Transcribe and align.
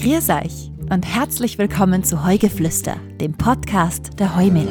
Grüß 0.00 0.30
euch 0.30 0.70
und 0.90 1.04
herzlich 1.04 1.58
willkommen 1.58 2.04
zu 2.04 2.24
Heugeflüster, 2.24 2.94
dem 3.20 3.32
Podcast 3.32 4.20
der 4.20 4.36
Heumilch. 4.36 4.70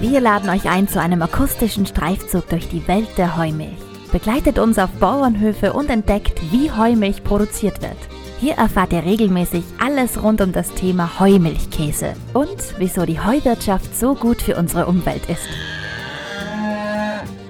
Wir 0.00 0.20
laden 0.20 0.50
euch 0.50 0.68
ein 0.68 0.86
zu 0.86 1.00
einem 1.00 1.22
akustischen 1.22 1.86
Streifzug 1.86 2.46
durch 2.50 2.68
die 2.68 2.86
Welt 2.86 3.08
der 3.16 3.38
Heumilch. 3.38 3.78
Begleitet 4.12 4.58
uns 4.58 4.78
auf 4.78 4.90
Bauernhöfe 5.00 5.72
und 5.72 5.88
entdeckt, 5.88 6.42
wie 6.52 6.70
Heumilch 6.70 7.24
produziert 7.24 7.80
wird. 7.80 7.96
Hier 8.38 8.56
erfahrt 8.56 8.92
ihr 8.92 9.06
regelmäßig 9.06 9.64
alles 9.82 10.22
rund 10.22 10.42
um 10.42 10.52
das 10.52 10.74
Thema 10.74 11.18
Heumilchkäse 11.18 12.12
und 12.34 12.74
wieso 12.76 13.06
die 13.06 13.20
Heuwirtschaft 13.20 13.96
so 13.98 14.14
gut 14.14 14.42
für 14.42 14.56
unsere 14.56 14.84
Umwelt 14.84 15.26
ist. 15.30 15.48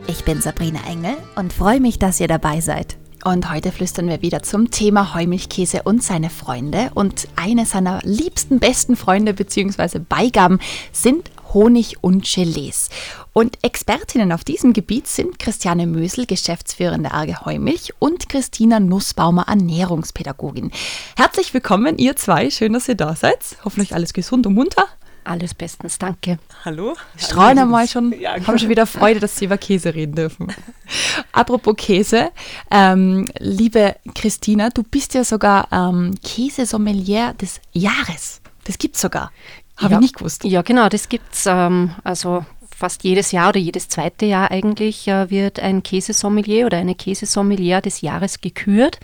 Ich 0.06 0.24
bin 0.24 0.40
Sabrina 0.40 0.78
Engel 0.88 1.16
und 1.34 1.52
freue 1.52 1.80
mich, 1.80 1.98
dass 1.98 2.20
ihr 2.20 2.28
dabei 2.28 2.60
seid. 2.60 2.99
Und 3.24 3.50
heute 3.50 3.70
flüstern 3.70 4.08
wir 4.08 4.22
wieder 4.22 4.42
zum 4.42 4.70
Thema 4.70 5.14
Heumilchkäse 5.14 5.82
und 5.82 6.02
seine 6.02 6.30
Freunde. 6.30 6.90
Und 6.94 7.28
eine 7.36 7.66
seiner 7.66 8.00
liebsten, 8.02 8.60
besten 8.60 8.96
Freunde 8.96 9.34
bzw. 9.34 9.98
Beigaben 9.98 10.58
sind 10.92 11.30
Honig 11.52 11.98
und 12.00 12.24
Gelees. 12.24 12.88
Und 13.32 13.58
Expertinnen 13.62 14.32
auf 14.32 14.44
diesem 14.44 14.72
Gebiet 14.72 15.06
sind 15.06 15.38
Christiane 15.38 15.86
Mösel, 15.86 16.24
Geschäftsführerin 16.24 17.02
der 17.02 17.12
Arge 17.12 17.44
Heumilch 17.44 17.92
und 17.98 18.28
Christina 18.28 18.80
Nussbaumer, 18.80 19.46
Ernährungspädagogin. 19.48 20.70
Herzlich 21.16 21.52
willkommen, 21.52 21.98
ihr 21.98 22.16
zwei. 22.16 22.50
Schön, 22.50 22.72
dass 22.72 22.88
ihr 22.88 22.94
da 22.94 23.14
seid. 23.14 23.56
Hoffentlich 23.64 23.94
alles 23.94 24.12
gesund 24.14 24.46
und 24.46 24.54
munter. 24.54 24.86
Alles 25.30 25.54
bestens, 25.54 25.96
danke. 25.96 26.40
Hallo. 26.64 26.96
Strahlen 27.16 27.60
einmal 27.60 27.86
schon, 27.86 28.12
ja, 28.18 28.32
haben 28.44 28.58
schon 28.58 28.68
wieder 28.68 28.84
Freude, 28.84 29.20
dass 29.20 29.36
Sie 29.36 29.44
über 29.44 29.58
Käse 29.58 29.94
reden 29.94 30.16
dürfen. 30.16 30.52
Apropos 31.32 31.76
Käse, 31.76 32.32
ähm, 32.68 33.28
liebe 33.38 33.94
Christina, 34.16 34.70
du 34.70 34.82
bist 34.82 35.14
ja 35.14 35.22
sogar 35.22 35.68
ähm, 35.70 36.16
Käsesommelier 36.20 37.34
des 37.34 37.60
Jahres. 37.72 38.40
Das 38.64 38.76
gibt 38.76 38.96
es 38.96 39.02
sogar. 39.02 39.30
Habe 39.76 39.92
ja, 39.92 39.98
ich 39.98 40.02
nicht 40.02 40.16
gewusst. 40.16 40.42
Ja, 40.42 40.62
genau, 40.62 40.88
das 40.88 41.08
gibt 41.08 41.32
es. 41.32 41.46
Ähm, 41.46 41.92
also 42.02 42.44
fast 42.80 43.04
jedes 43.04 43.30
Jahr 43.30 43.50
oder 43.50 43.60
jedes 43.60 43.88
zweite 43.88 44.24
Jahr 44.26 44.50
eigentlich 44.50 45.06
äh, 45.06 45.30
wird 45.30 45.60
ein 45.60 45.82
Käsesommelier 45.82 46.66
oder 46.66 46.78
eine 46.78 46.94
Käsesommelier 46.94 47.80
des 47.82 48.00
Jahres 48.00 48.40
gekürt. 48.40 48.98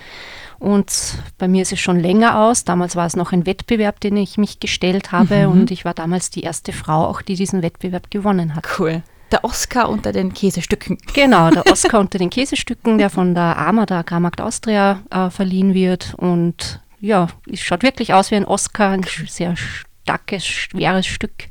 Und 0.58 1.18
bei 1.36 1.46
mir 1.46 1.62
ist 1.62 1.72
es 1.72 1.80
schon 1.80 2.00
länger 2.00 2.40
aus. 2.40 2.64
Damals 2.64 2.96
war 2.96 3.06
es 3.06 3.14
noch 3.14 3.32
ein 3.32 3.44
Wettbewerb, 3.44 4.00
den 4.00 4.16
ich 4.16 4.38
mich 4.38 4.58
gestellt 4.58 5.12
habe. 5.12 5.46
Mhm. 5.46 5.52
Und 5.52 5.70
ich 5.70 5.84
war 5.84 5.92
damals 5.92 6.30
die 6.30 6.40
erste 6.40 6.72
Frau, 6.72 7.04
auch 7.04 7.20
die 7.20 7.34
diesen 7.34 7.62
Wettbewerb 7.62 8.10
gewonnen 8.10 8.54
hat. 8.54 8.66
Cool. 8.78 9.02
Der 9.30 9.44
Oscar 9.44 9.90
unter 9.90 10.12
den 10.12 10.32
Käsestücken. 10.32 10.96
Genau, 11.12 11.50
der 11.50 11.66
Oscar 11.70 12.00
unter 12.00 12.18
den 12.18 12.30
Käsestücken, 12.30 12.96
der 12.96 13.10
von 13.10 13.34
der 13.34 13.58
AMA, 13.58 13.84
der 13.84 13.98
Agrarmarkt 13.98 14.40
Austria, 14.40 15.02
äh, 15.10 15.28
verliehen 15.28 15.74
wird. 15.74 16.14
Und 16.16 16.80
ja, 17.00 17.28
es 17.52 17.60
schaut 17.60 17.82
wirklich 17.82 18.14
aus 18.14 18.30
wie 18.30 18.36
ein 18.36 18.46
Oscar, 18.46 18.90
ein 18.90 19.04
sehr 19.26 19.54
starkes, 19.56 20.46
schweres 20.46 21.06
Stück. 21.06 21.48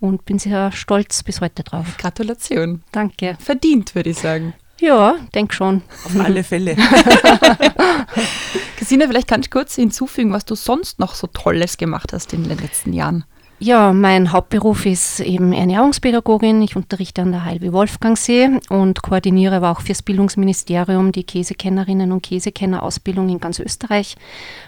Und 0.00 0.24
bin 0.24 0.38
sehr 0.38 0.72
stolz 0.72 1.22
bis 1.22 1.40
heute 1.40 1.62
drauf. 1.62 1.96
Gratulation. 1.98 2.82
Danke. 2.92 3.36
Verdient, 3.40 3.94
würde 3.94 4.10
ich 4.10 4.18
sagen. 4.18 4.54
Ja, 4.80 5.16
denk 5.34 5.54
schon. 5.54 5.82
Auf 6.04 6.20
alle 6.20 6.44
Fälle. 6.44 6.76
Christina, 8.76 9.06
vielleicht 9.06 9.28
kannst 9.28 9.46
du 9.46 9.50
kurz 9.50 9.74
hinzufügen, 9.74 10.32
was 10.32 10.44
du 10.44 10.54
sonst 10.54 10.98
noch 10.98 11.14
so 11.14 11.26
Tolles 11.28 11.78
gemacht 11.78 12.12
hast 12.12 12.34
in 12.34 12.44
den 12.44 12.58
letzten 12.58 12.92
Jahren. 12.92 13.24
Ja, 13.58 13.94
mein 13.94 14.32
Hauptberuf 14.32 14.84
ist 14.84 15.20
eben 15.20 15.54
Ernährungspädagogin. 15.54 16.60
Ich 16.60 16.76
unterrichte 16.76 17.22
an 17.22 17.32
der 17.32 17.46
Heilwi 17.46 17.72
Wolfgangsee 17.72 18.60
und 18.68 19.00
koordiniere 19.00 19.56
aber 19.56 19.70
auch 19.70 19.80
fürs 19.80 20.02
Bildungsministerium 20.02 21.10
die 21.10 21.24
Käsekennerinnen 21.24 22.12
und 22.12 22.22
Käsekennerausbildung 22.22 23.30
in 23.30 23.40
ganz 23.40 23.58
Österreich. 23.58 24.16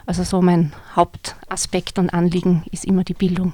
Also 0.07 0.25
so 0.25 0.41
mein 0.41 0.73
Hauptaspekt 0.97 1.99
und 1.99 2.15
Anliegen 2.15 2.65
ist 2.73 2.87
immer 2.87 3.05
die 3.05 3.13
Bildung. 3.13 3.53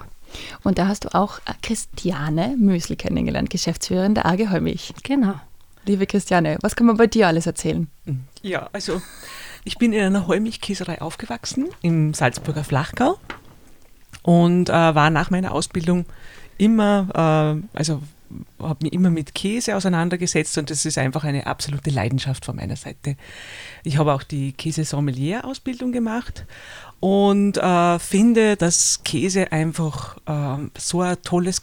Und 0.62 0.78
da 0.78 0.88
hast 0.88 1.04
du 1.04 1.14
auch 1.14 1.40
Christiane 1.62 2.56
Mösel 2.58 2.96
kennengelernt, 2.96 3.50
Geschäftsführerin 3.50 4.14
der 4.14 4.27
AG 4.27 4.50
Heumilch. 4.50 4.95
Genau. 5.02 5.34
Liebe 5.86 6.06
Christiane, 6.06 6.58
was 6.62 6.77
kann 6.77 6.86
man 6.86 6.96
bei 6.96 7.06
dir 7.06 7.28
alles 7.28 7.46
erzählen? 7.46 7.89
Ja, 8.42 8.70
also 8.73 9.02
ich 9.64 9.77
bin 9.77 9.92
in 9.92 10.02
einer 10.02 10.27
Heumilchkäserei 10.27 11.00
aufgewachsen 11.02 11.68
im 11.83 12.14
Salzburger 12.14 12.64
Flachgau 12.64 13.18
und 14.23 14.70
äh, 14.70 14.73
war 14.73 15.11
nach 15.11 15.30
meiner 15.30 15.52
Ausbildung 15.52 16.06
immer, 16.56 17.61
äh, 17.74 17.77
also 17.77 18.02
habe 18.58 18.85
mich 18.85 18.92
immer 18.92 19.11
mit 19.11 19.35
Käse 19.35 19.77
auseinandergesetzt 19.77 20.58
und 20.58 20.70
das 20.70 20.85
ist 20.85 20.98
einfach 20.98 21.24
eine 21.24 21.46
absolute 21.46 21.90
Leidenschaft 21.90 22.45
von 22.45 22.57
meiner 22.57 22.77
Seite. 22.77 23.17
Ich 23.83 23.98
habe 23.98 24.12
auch 24.12 24.23
die 24.23 24.52
Käse-Sommelier-Ausbildung 24.52 25.92
gemacht 25.92 26.46
und 27.01 27.58
äh, 27.58 27.98
finde, 27.98 28.57
dass 28.57 29.02
Käse 29.05 29.52
einfach 29.52 30.17
äh, 30.27 30.68
so 30.79 31.02
ein 31.02 31.20
tolles 31.23 31.61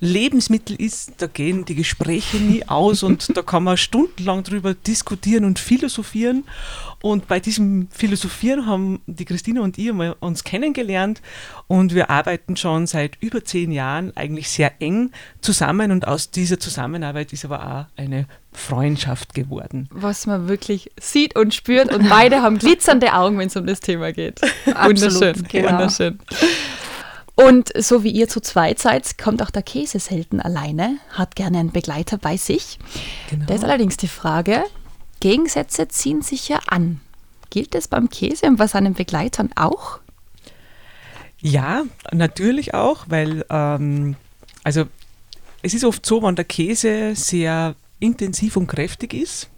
Kommunikationslebensmittel 0.00 0.80
ist. 0.80 1.12
Da 1.18 1.26
gehen 1.26 1.64
die 1.64 1.74
Gespräche 1.74 2.38
nie 2.38 2.66
aus 2.66 3.02
und 3.02 3.36
da 3.36 3.42
kann 3.42 3.64
man 3.64 3.76
stundenlang 3.76 4.42
drüber 4.42 4.74
diskutieren 4.74 5.44
und 5.44 5.58
philosophieren. 5.58 6.44
Und 7.00 7.28
bei 7.28 7.38
diesem 7.38 7.88
Philosophieren 7.90 8.66
haben 8.66 9.00
die 9.06 9.24
Christina 9.24 9.60
und 9.60 9.78
ich 9.78 9.92
uns 10.20 10.42
kennengelernt 10.42 11.22
und 11.68 11.94
wir 11.94 12.10
arbeiten 12.10 12.56
schon 12.56 12.86
seit 12.86 13.16
über 13.20 13.44
zehn 13.44 13.70
Jahren 13.70 14.16
eigentlich 14.16 14.48
sehr 14.48 14.72
eng 14.80 15.12
zusammen 15.40 15.92
und 15.92 16.08
aus 16.08 16.30
dieser 16.30 16.58
Zusammenarbeit 16.58 17.32
ist 17.32 17.44
aber 17.44 17.64
auch 17.64 18.00
eine 18.00 18.26
Freundschaft 18.52 19.34
geworden. 19.34 19.88
Was 19.92 20.26
man 20.26 20.48
wirklich 20.48 20.90
sieht 21.00 21.36
und 21.36 21.54
spürt 21.54 21.94
und 21.94 22.08
beide 22.08 22.42
haben 22.42 22.58
glitzernde 22.58 23.14
Augen, 23.14 23.38
wenn 23.38 23.46
es 23.46 23.56
um 23.56 23.66
das 23.66 23.80
Thema 23.80 24.12
geht. 24.12 24.40
Wunderschön, 24.66 25.44
genau. 25.48 25.70
wunderschön. 25.70 26.18
Und 27.38 27.70
so 27.80 28.02
wie 28.02 28.10
ihr 28.10 28.28
zu 28.28 28.40
zweit 28.40 28.80
seid, 28.80 29.16
kommt 29.16 29.42
auch 29.42 29.50
der 29.50 29.62
Käse 29.62 30.00
selten 30.00 30.40
alleine, 30.40 30.98
hat 31.10 31.36
gerne 31.36 31.60
einen 31.60 31.70
Begleiter 31.70 32.18
bei 32.18 32.36
sich. 32.36 32.80
Genau. 33.30 33.44
Da 33.46 33.54
ist 33.54 33.62
allerdings 33.62 33.96
die 33.96 34.08
Frage, 34.08 34.64
Gegensätze 35.20 35.86
ziehen 35.86 36.20
sich 36.20 36.48
ja 36.48 36.58
an. 36.66 37.00
Gilt 37.50 37.76
das 37.76 37.86
beim 37.86 38.10
Käse 38.10 38.46
und 38.46 38.56
bei 38.56 38.66
seinen 38.66 38.94
Begleitern 38.94 39.50
auch? 39.54 40.00
Ja, 41.40 41.84
natürlich 42.10 42.74
auch, 42.74 43.04
weil 43.06 43.44
ähm, 43.50 44.16
also 44.64 44.86
es 45.62 45.74
ist 45.74 45.84
oft 45.84 46.04
so, 46.04 46.24
wenn 46.24 46.34
der 46.34 46.44
Käse 46.44 47.14
sehr 47.14 47.76
intensiv 48.00 48.56
und 48.56 48.66
kräftig 48.66 49.14
ist 49.14 49.48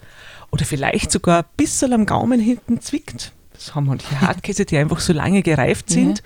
oder 0.50 0.66
vielleicht 0.66 1.10
sogar 1.10 1.44
ein 1.44 1.48
bisschen 1.56 1.94
am 1.94 2.04
Gaumen 2.04 2.40
hinten 2.40 2.82
zwickt, 2.82 3.32
das 3.54 3.74
haben 3.74 3.86
manche 3.86 4.20
Hartkäse, 4.20 4.66
die 4.66 4.76
einfach 4.76 5.00
so 5.00 5.14
lange 5.14 5.42
gereift 5.42 5.88
sind. 5.88 6.22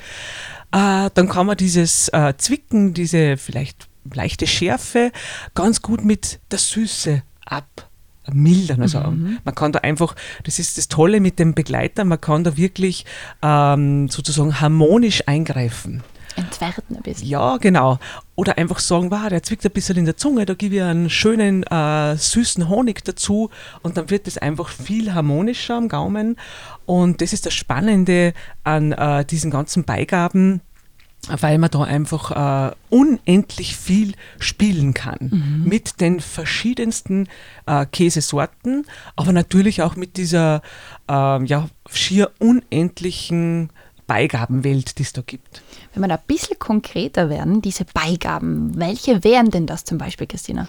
Äh, 0.74 1.10
dann 1.14 1.28
kann 1.28 1.46
man 1.46 1.56
dieses 1.56 2.08
äh, 2.08 2.34
Zwicken, 2.36 2.94
diese 2.94 3.36
vielleicht 3.36 3.88
leichte 4.12 4.46
Schärfe 4.46 5.12
ganz 5.54 5.80
gut 5.80 6.04
mit 6.04 6.40
der 6.50 6.58
Süße 6.58 7.22
ab 7.46 7.88
mildern. 8.32 8.82
Also 8.82 8.98
mhm. 9.00 9.38
man 9.44 9.54
kann 9.54 9.72
da 9.72 9.80
einfach, 9.80 10.16
das 10.42 10.58
ist 10.58 10.76
das 10.78 10.88
Tolle 10.88 11.20
mit 11.20 11.38
dem 11.38 11.54
Begleiter, 11.54 12.04
man 12.04 12.20
kann 12.20 12.42
da 12.42 12.56
wirklich 12.56 13.04
ähm, 13.42 14.08
sozusagen 14.08 14.60
harmonisch 14.60 15.28
eingreifen. 15.28 16.02
Entwerten 16.36 16.96
ein 16.96 17.02
bisschen. 17.02 17.28
Ja, 17.28 17.56
genau. 17.58 17.98
Oder 18.34 18.58
einfach 18.58 18.80
sagen, 18.80 19.10
wow, 19.10 19.28
der 19.28 19.42
zwickt 19.42 19.64
ein 19.64 19.70
bisschen 19.70 19.96
in 19.96 20.04
der 20.04 20.16
Zunge, 20.16 20.46
da 20.46 20.54
gebe 20.54 20.76
ich 20.76 20.82
einen 20.82 21.10
schönen, 21.10 21.62
äh, 21.64 22.16
süßen 22.16 22.68
Honig 22.68 23.04
dazu 23.04 23.50
und 23.82 23.96
dann 23.96 24.10
wird 24.10 24.26
es 24.26 24.38
einfach 24.38 24.68
viel 24.68 25.14
harmonischer 25.14 25.76
am 25.76 25.88
Gaumen. 25.88 26.36
Und 26.86 27.20
das 27.20 27.32
ist 27.32 27.46
das 27.46 27.54
Spannende 27.54 28.34
an 28.64 28.92
äh, 28.92 29.24
diesen 29.24 29.50
ganzen 29.50 29.84
Beigaben, 29.84 30.60
weil 31.28 31.58
man 31.58 31.70
da 31.70 31.82
einfach 31.82 32.70
äh, 32.70 32.74
unendlich 32.90 33.76
viel 33.76 34.14
spielen 34.38 34.94
kann 34.94 35.30
mhm. 35.30 35.68
mit 35.68 36.00
den 36.00 36.20
verschiedensten 36.20 37.28
äh, 37.66 37.86
Käsesorten, 37.86 38.86
aber 39.16 39.32
natürlich 39.32 39.82
auch 39.82 39.96
mit 39.96 40.16
dieser 40.16 40.62
äh, 41.08 41.44
ja, 41.44 41.68
schier 41.90 42.30
unendlichen 42.38 43.70
Beigabenwelt, 44.06 44.98
die 44.98 45.02
es 45.02 45.12
da 45.12 45.22
gibt. 45.22 45.62
Wenn 45.92 46.02
wir 46.02 46.08
da 46.08 46.16
ein 46.16 46.22
bisschen 46.26 46.58
konkreter 46.58 47.30
werden, 47.30 47.62
diese 47.62 47.84
Beigaben, 47.84 48.78
welche 48.78 49.24
wären 49.24 49.50
denn 49.50 49.66
das 49.66 49.84
zum 49.84 49.98
Beispiel, 49.98 50.26
Christina? 50.26 50.68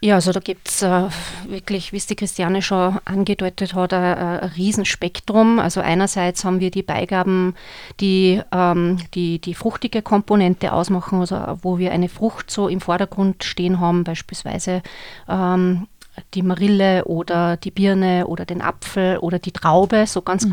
Ja, 0.00 0.14
also 0.14 0.30
da 0.30 0.38
gibt 0.38 0.68
es 0.68 0.82
äh, 0.82 1.08
wirklich, 1.48 1.92
wie 1.92 1.96
es 1.96 2.06
die 2.06 2.14
Christiane 2.14 2.62
schon 2.62 3.00
angedeutet 3.04 3.74
hat, 3.74 3.92
ein, 3.92 4.16
ein 4.16 4.50
Riesenspektrum. 4.50 5.58
Also 5.58 5.80
einerseits 5.80 6.44
haben 6.44 6.60
wir 6.60 6.70
die 6.70 6.84
Beigaben, 6.84 7.56
die, 7.98 8.40
ähm, 8.52 8.98
die 9.14 9.40
die 9.40 9.54
fruchtige 9.54 10.02
Komponente 10.02 10.72
ausmachen, 10.72 11.18
also 11.18 11.58
wo 11.62 11.78
wir 11.78 11.90
eine 11.90 12.08
Frucht 12.08 12.48
so 12.50 12.68
im 12.68 12.80
Vordergrund 12.80 13.42
stehen 13.42 13.80
haben, 13.80 14.04
beispielsweise 14.04 14.82
ähm, 15.28 15.88
die 16.34 16.42
Marille 16.42 17.04
oder 17.04 17.56
die 17.56 17.72
Birne 17.72 18.28
oder 18.28 18.44
den 18.44 18.62
Apfel 18.62 19.18
oder 19.18 19.40
die 19.40 19.52
Traube, 19.52 20.06
so 20.06 20.22
ganz 20.22 20.46
mhm. 20.46 20.50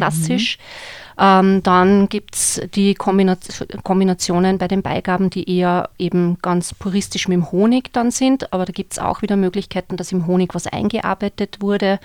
Ähm, 1.17 1.63
dann 1.63 2.09
gibt 2.09 2.35
es 2.35 2.61
die 2.73 2.93
Kombinationen 2.93 4.57
bei 4.57 4.67
den 4.67 4.81
Beigaben, 4.81 5.29
die 5.29 5.49
eher 5.49 5.89
eben 5.97 6.37
ganz 6.41 6.73
puristisch 6.73 7.27
mit 7.27 7.37
dem 7.37 7.51
Honig 7.51 7.93
dann 7.93 8.11
sind, 8.11 8.51
aber 8.51 8.65
da 8.65 8.73
gibt 8.73 8.93
es 8.93 8.99
auch 8.99 9.21
wieder 9.21 9.37
Möglichkeiten, 9.37 9.97
dass 9.97 10.11
im 10.11 10.27
Honig 10.27 10.53
was 10.53 10.67
eingearbeitet 10.67 11.61
wurde. 11.61 11.99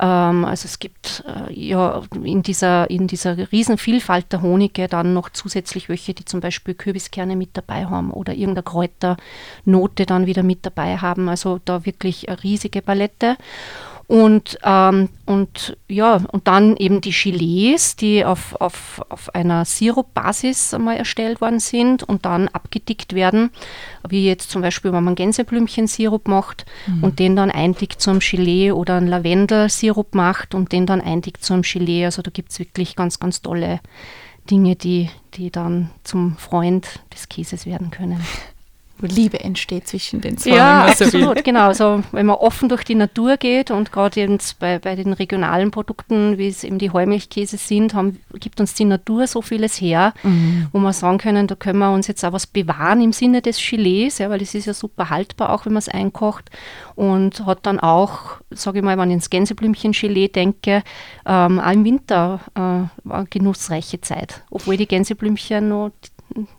Ähm, 0.00 0.44
also 0.44 0.66
es 0.66 0.78
gibt 0.78 1.24
äh, 1.26 1.52
ja 1.52 2.02
in 2.22 2.42
dieser, 2.42 2.88
in 2.88 3.06
dieser 3.06 3.36
Riesenvielfalt 3.52 4.32
der 4.32 4.42
Honige 4.42 4.88
dann 4.88 5.12
noch 5.12 5.30
zusätzlich 5.30 5.88
welche, 5.88 6.14
die 6.14 6.24
zum 6.24 6.40
Beispiel 6.40 6.74
Kürbiskerne 6.74 7.36
mit 7.36 7.50
dabei 7.52 7.86
haben 7.86 8.10
oder 8.10 8.32
irgendeine 8.32 8.62
Kräuternote 8.62 10.06
dann 10.06 10.26
wieder 10.26 10.42
mit 10.42 10.64
dabei 10.64 10.96
haben. 10.96 11.28
Also 11.28 11.60
da 11.64 11.84
wirklich 11.84 12.28
eine 12.28 12.42
riesige 12.42 12.80
Palette. 12.80 13.36
Und, 14.08 14.58
ähm, 14.64 15.10
und 15.26 15.76
ja, 15.86 16.14
und 16.32 16.48
dann 16.48 16.78
eben 16.78 17.02
die 17.02 17.12
Gelees, 17.12 17.94
die 17.94 18.24
auf, 18.24 18.58
auf, 18.58 19.02
auf 19.10 19.34
einer 19.34 19.66
Sirupbasis 19.66 20.72
einmal 20.72 20.96
erstellt 20.96 21.42
worden 21.42 21.60
sind 21.60 22.04
und 22.04 22.24
dann 22.24 22.48
abgedickt 22.48 23.14
werden, 23.14 23.50
wie 24.08 24.26
jetzt 24.26 24.50
zum 24.50 24.62
Beispiel, 24.62 24.94
wenn 24.94 25.04
man 25.04 25.14
Gänseblümchensirup 25.14 26.26
macht 26.26 26.64
mhm. 26.86 27.04
und 27.04 27.18
den 27.18 27.36
dann 27.36 27.50
eindickt 27.50 28.00
zum 28.00 28.20
Gelee 28.20 28.72
oder 28.72 28.94
einen 28.94 29.08
Lavendelsirup 29.08 30.14
macht 30.14 30.54
und 30.54 30.72
den 30.72 30.86
dann 30.86 31.02
eindickt 31.02 31.44
zum 31.44 31.60
Gelee. 31.60 32.06
Also 32.06 32.22
da 32.22 32.30
gibt 32.30 32.50
es 32.50 32.58
wirklich 32.58 32.96
ganz, 32.96 33.20
ganz 33.20 33.42
tolle 33.42 33.78
Dinge, 34.50 34.74
die, 34.74 35.10
die 35.34 35.50
dann 35.50 35.90
zum 36.02 36.38
Freund 36.38 37.00
des 37.12 37.28
Käses 37.28 37.66
werden 37.66 37.90
können 37.90 38.24
Liebe 39.00 39.40
entsteht 39.40 39.86
zwischen 39.86 40.20
den 40.20 40.38
zwei. 40.38 40.56
Ja, 40.56 40.86
absolut, 40.86 41.44
genau. 41.44 41.66
Also 41.68 42.02
wenn 42.12 42.26
man 42.26 42.36
offen 42.36 42.68
durch 42.68 42.84
die 42.84 42.94
Natur 42.94 43.36
geht 43.36 43.70
und 43.70 43.92
gerade 43.92 44.20
jetzt 44.20 44.58
bei, 44.58 44.78
bei 44.78 44.96
den 44.96 45.12
regionalen 45.12 45.70
Produkten, 45.70 46.38
wie 46.38 46.48
es 46.48 46.64
eben 46.64 46.78
die 46.78 46.90
Heumilchkäse 46.90 47.56
sind, 47.56 47.94
haben, 47.94 48.18
gibt 48.34 48.60
uns 48.60 48.74
die 48.74 48.84
Natur 48.84 49.26
so 49.26 49.42
vieles 49.42 49.80
her, 49.80 50.14
mhm. 50.22 50.68
wo 50.72 50.78
wir 50.78 50.92
sagen 50.92 51.18
können, 51.18 51.46
da 51.46 51.54
können 51.54 51.78
wir 51.78 51.92
uns 51.92 52.06
jetzt 52.06 52.24
auch 52.24 52.32
was 52.32 52.46
bewahren 52.46 53.00
im 53.00 53.12
Sinne 53.12 53.42
des 53.42 53.58
Gelees, 53.58 54.18
ja, 54.18 54.30
weil 54.30 54.42
es 54.42 54.54
ist 54.54 54.66
ja 54.66 54.74
super 54.74 55.10
haltbar, 55.10 55.50
auch 55.52 55.66
wenn 55.66 55.72
man 55.72 55.78
es 55.78 55.88
einkocht 55.88 56.50
und 56.94 57.46
hat 57.46 57.66
dann 57.66 57.78
auch, 57.78 58.38
sage 58.50 58.78
ich 58.78 58.84
mal, 58.84 58.98
wenn 58.98 59.10
ich 59.10 59.14
ins 59.14 59.30
Gänseblümchen-Gelee 59.30 60.28
denke, 60.28 60.82
ähm, 61.26 61.60
auch 61.60 61.72
im 61.72 61.84
Winter 61.84 62.40
äh, 62.54 63.10
eine 63.10 63.26
genussreiche 63.30 64.00
Zeit, 64.00 64.42
obwohl 64.50 64.76
die 64.76 64.86
Gänseblümchen 64.86 65.68
noch 65.68 65.90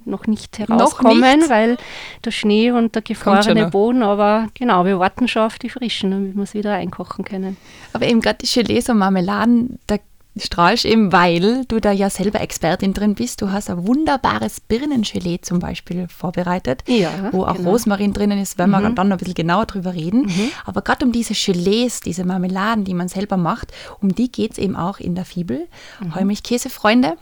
noch 0.05 0.27
nicht 0.27 0.59
herauskommen, 0.59 1.19
noch 1.19 1.35
nicht. 1.37 1.49
weil 1.49 1.77
der 2.25 2.31
Schnee 2.31 2.71
und 2.71 2.95
der 2.95 3.01
gefrorene 3.01 3.69
Boden, 3.69 4.03
aber 4.03 4.47
genau, 4.53 4.85
wir 4.85 4.99
warten 4.99 5.27
schon 5.27 5.43
auf 5.43 5.59
die 5.59 5.69
frischen, 5.69 6.11
damit 6.11 6.35
wir 6.35 6.43
es 6.43 6.53
wieder 6.53 6.73
einkochen 6.73 7.25
können. 7.25 7.57
Aber 7.93 8.05
eben 8.05 8.21
gerade 8.21 8.39
die 8.39 8.47
Gelees 8.47 8.89
und 8.89 8.97
Marmeladen, 8.97 9.79
da 9.87 9.97
strahlst 10.37 10.85
eben, 10.85 11.11
weil 11.11 11.65
du 11.65 11.79
da 11.79 11.91
ja 11.91 12.09
selber 12.09 12.41
Expertin 12.41 12.93
drin 12.93 13.15
bist. 13.15 13.41
Du 13.41 13.51
hast 13.51 13.69
ein 13.69 13.85
wunderbares 13.87 14.59
Birnengelee 14.59 15.39
zum 15.41 15.59
Beispiel 15.59 16.07
vorbereitet, 16.07 16.83
ja, 16.87 17.09
wo 17.31 17.43
auch 17.43 17.55
genau. 17.55 17.71
Rosmarin 17.71 18.13
drinnen 18.13 18.39
ist, 18.39 18.57
wenn 18.57 18.69
mhm. 18.69 18.73
wir 18.73 18.89
dann 18.91 19.09
noch 19.09 19.15
ein 19.15 19.19
bisschen 19.19 19.33
genauer 19.33 19.65
drüber 19.65 19.93
reden. 19.93 20.23
Mhm. 20.23 20.51
Aber 20.65 20.81
gerade 20.81 21.05
um 21.05 21.11
diese 21.11 21.33
Gelees, 21.33 22.01
diese 22.01 22.25
Marmeladen, 22.25 22.83
die 22.83 22.93
man 22.93 23.07
selber 23.07 23.37
macht, 23.37 23.71
um 24.01 24.13
die 24.13 24.31
geht 24.31 24.53
es 24.53 24.57
eben 24.57 24.75
auch 24.75 24.99
in 24.99 25.15
der 25.15 25.25
Fibel. 25.25 25.67
Mhm. 25.99 26.15
Heumilchkäsefreunde. 26.15 27.17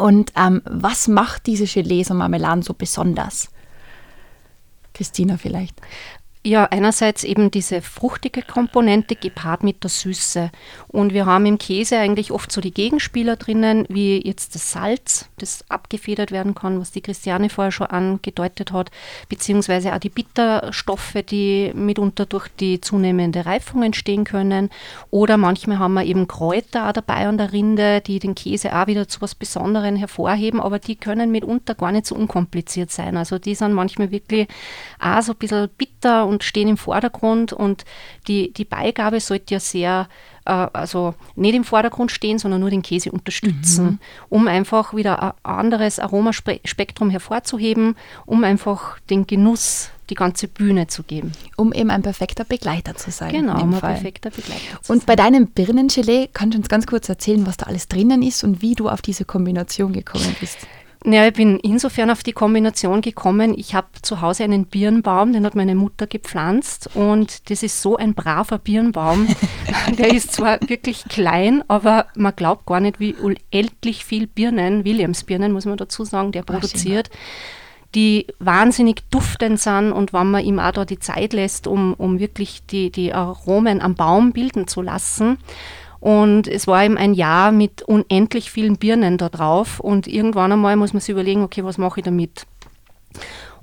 Und 0.00 0.32
ähm, 0.36 0.62
was 0.64 1.08
macht 1.08 1.46
diese 1.46 1.66
Gelees 1.66 2.10
und 2.10 2.16
Marmeladen 2.16 2.62
so 2.62 2.74
besonders? 2.74 3.50
Christina 4.94 5.36
vielleicht. 5.36 5.80
Ja, 6.42 6.64
einerseits 6.70 7.22
eben 7.22 7.50
diese 7.50 7.82
fruchtige 7.82 8.40
Komponente 8.40 9.14
gepaart 9.14 9.62
mit 9.62 9.82
der 9.82 9.90
Süße. 9.90 10.50
Und 10.88 11.12
wir 11.12 11.26
haben 11.26 11.44
im 11.44 11.58
Käse 11.58 11.98
eigentlich 11.98 12.32
oft 12.32 12.50
so 12.50 12.62
die 12.62 12.72
Gegenspieler 12.72 13.36
drinnen, 13.36 13.84
wie 13.90 14.26
jetzt 14.26 14.54
das 14.54 14.72
Salz, 14.72 15.28
das 15.36 15.66
abgefedert 15.68 16.32
werden 16.32 16.54
kann, 16.54 16.80
was 16.80 16.92
die 16.92 17.02
Christiane 17.02 17.50
vorher 17.50 17.72
schon 17.72 17.88
angedeutet 17.88 18.72
hat, 18.72 18.90
beziehungsweise 19.28 19.94
auch 19.94 19.98
die 19.98 20.08
Bitterstoffe, 20.08 21.16
die 21.28 21.72
mitunter 21.74 22.24
durch 22.24 22.48
die 22.48 22.80
zunehmende 22.80 23.44
Reifung 23.44 23.82
entstehen 23.82 24.24
können. 24.24 24.70
Oder 25.10 25.36
manchmal 25.36 25.78
haben 25.78 25.92
wir 25.92 26.04
eben 26.04 26.26
Kräuter 26.26 26.88
auch 26.88 26.92
dabei 26.92 27.26
an 27.26 27.36
der 27.36 27.52
Rinde, 27.52 28.00
die 28.00 28.18
den 28.18 28.34
Käse 28.34 28.74
auch 28.74 28.86
wieder 28.86 29.08
zu 29.08 29.20
was 29.20 29.34
Besonderem 29.34 29.96
hervorheben, 29.96 30.58
aber 30.58 30.78
die 30.78 30.96
können 30.96 31.32
mitunter 31.32 31.74
gar 31.74 31.92
nicht 31.92 32.06
so 32.06 32.14
unkompliziert 32.14 32.90
sein. 32.90 33.18
Also 33.18 33.38
die 33.38 33.54
sind 33.54 33.74
manchmal 33.74 34.10
wirklich 34.10 34.48
auch 34.98 35.20
so 35.20 35.32
ein 35.32 35.38
bisschen 35.38 35.68
bitter 35.76 36.29
und 36.30 36.44
stehen 36.44 36.68
im 36.68 36.76
Vordergrund 36.76 37.52
und 37.52 37.84
die, 38.28 38.52
die 38.52 38.64
Beigabe 38.64 39.20
sollte 39.20 39.54
ja 39.54 39.60
sehr, 39.60 40.08
äh, 40.44 40.50
also 40.50 41.14
nicht 41.36 41.54
im 41.54 41.64
Vordergrund 41.64 42.10
stehen, 42.10 42.38
sondern 42.38 42.60
nur 42.60 42.70
den 42.70 42.82
Käse 42.82 43.12
unterstützen, 43.12 43.84
mhm. 43.84 43.98
um 44.28 44.48
einfach 44.48 44.94
wieder 44.94 45.22
ein 45.22 45.32
anderes 45.42 45.98
Aromaspektrum 45.98 47.10
hervorzuheben, 47.10 47.96
um 48.26 48.44
einfach 48.44 48.98
den 49.10 49.26
Genuss 49.26 49.90
die 50.10 50.14
ganze 50.14 50.48
Bühne 50.48 50.88
zu 50.88 51.02
geben. 51.02 51.32
Um 51.56 51.72
eben 51.72 51.90
ein 51.90 52.02
perfekter 52.02 52.44
Begleiter 52.44 52.96
zu 52.96 53.10
sein. 53.10 53.32
Genau, 53.32 53.62
um 53.62 53.74
ein 53.74 53.80
perfekter 53.80 54.30
Begleiter 54.30 54.82
zu 54.82 54.92
Und 54.92 55.00
sein. 55.00 55.06
bei 55.06 55.16
deinem 55.16 55.46
Birnengelee 55.46 56.28
kannst 56.32 56.54
du 56.54 56.58
uns 56.58 56.68
ganz 56.68 56.86
kurz 56.86 57.08
erzählen, 57.08 57.46
was 57.46 57.56
da 57.56 57.66
alles 57.66 57.88
drinnen 57.88 58.22
ist 58.22 58.42
und 58.44 58.60
wie 58.60 58.74
du 58.74 58.88
auf 58.88 59.02
diese 59.02 59.24
Kombination 59.24 59.92
gekommen 59.92 60.34
bist. 60.40 60.58
Ja, 61.04 61.26
ich 61.26 61.32
bin 61.32 61.58
insofern 61.60 62.10
auf 62.10 62.22
die 62.22 62.34
Kombination 62.34 63.00
gekommen. 63.00 63.54
Ich 63.56 63.74
habe 63.74 63.88
zu 64.02 64.20
Hause 64.20 64.44
einen 64.44 64.66
Birnbaum, 64.66 65.32
den 65.32 65.46
hat 65.46 65.54
meine 65.54 65.74
Mutter 65.74 66.06
gepflanzt 66.06 66.90
und 66.94 67.48
das 67.48 67.62
ist 67.62 67.80
so 67.80 67.96
ein 67.96 68.12
braver 68.12 68.58
Birnbaum. 68.58 69.26
Der 69.98 70.12
ist 70.12 70.32
zwar 70.32 70.58
wirklich 70.68 71.04
klein, 71.08 71.64
aber 71.68 72.06
man 72.16 72.36
glaubt 72.36 72.66
gar 72.66 72.80
nicht, 72.80 73.00
wie 73.00 73.14
unendlich 73.14 74.04
viel 74.04 74.26
Birnen, 74.26 74.84
Williamsbirnen 74.84 75.52
muss 75.52 75.64
man 75.64 75.78
dazu 75.78 76.04
sagen, 76.04 76.32
der 76.32 76.42
produziert. 76.42 77.08
die 77.94 78.26
wahnsinnig 78.38 79.02
duftend 79.10 79.58
sind 79.58 79.90
und 79.92 80.12
wenn 80.12 80.30
man 80.30 80.44
ihm 80.44 80.60
auch 80.60 80.70
da 80.70 80.84
die 80.84 81.00
Zeit 81.00 81.32
lässt, 81.32 81.66
um, 81.66 81.94
um 81.94 82.20
wirklich 82.20 82.64
die, 82.66 82.90
die 82.90 83.12
Aromen 83.12 83.80
am 83.80 83.96
Baum 83.96 84.32
bilden 84.32 84.68
zu 84.68 84.80
lassen, 84.80 85.38
und 86.00 86.48
es 86.48 86.66
war 86.66 86.82
eben 86.82 86.96
ein 86.96 87.12
Jahr 87.12 87.52
mit 87.52 87.82
unendlich 87.82 88.50
vielen 88.50 88.78
Birnen 88.78 89.18
da 89.18 89.28
drauf. 89.28 89.80
Und 89.80 90.06
irgendwann 90.06 90.52
einmal 90.52 90.76
muss 90.76 90.94
man 90.94 91.00
sich 91.00 91.10
überlegen, 91.10 91.42
okay, 91.42 91.62
was 91.62 91.76
mache 91.78 92.00
ich 92.00 92.04
damit? 92.04 92.46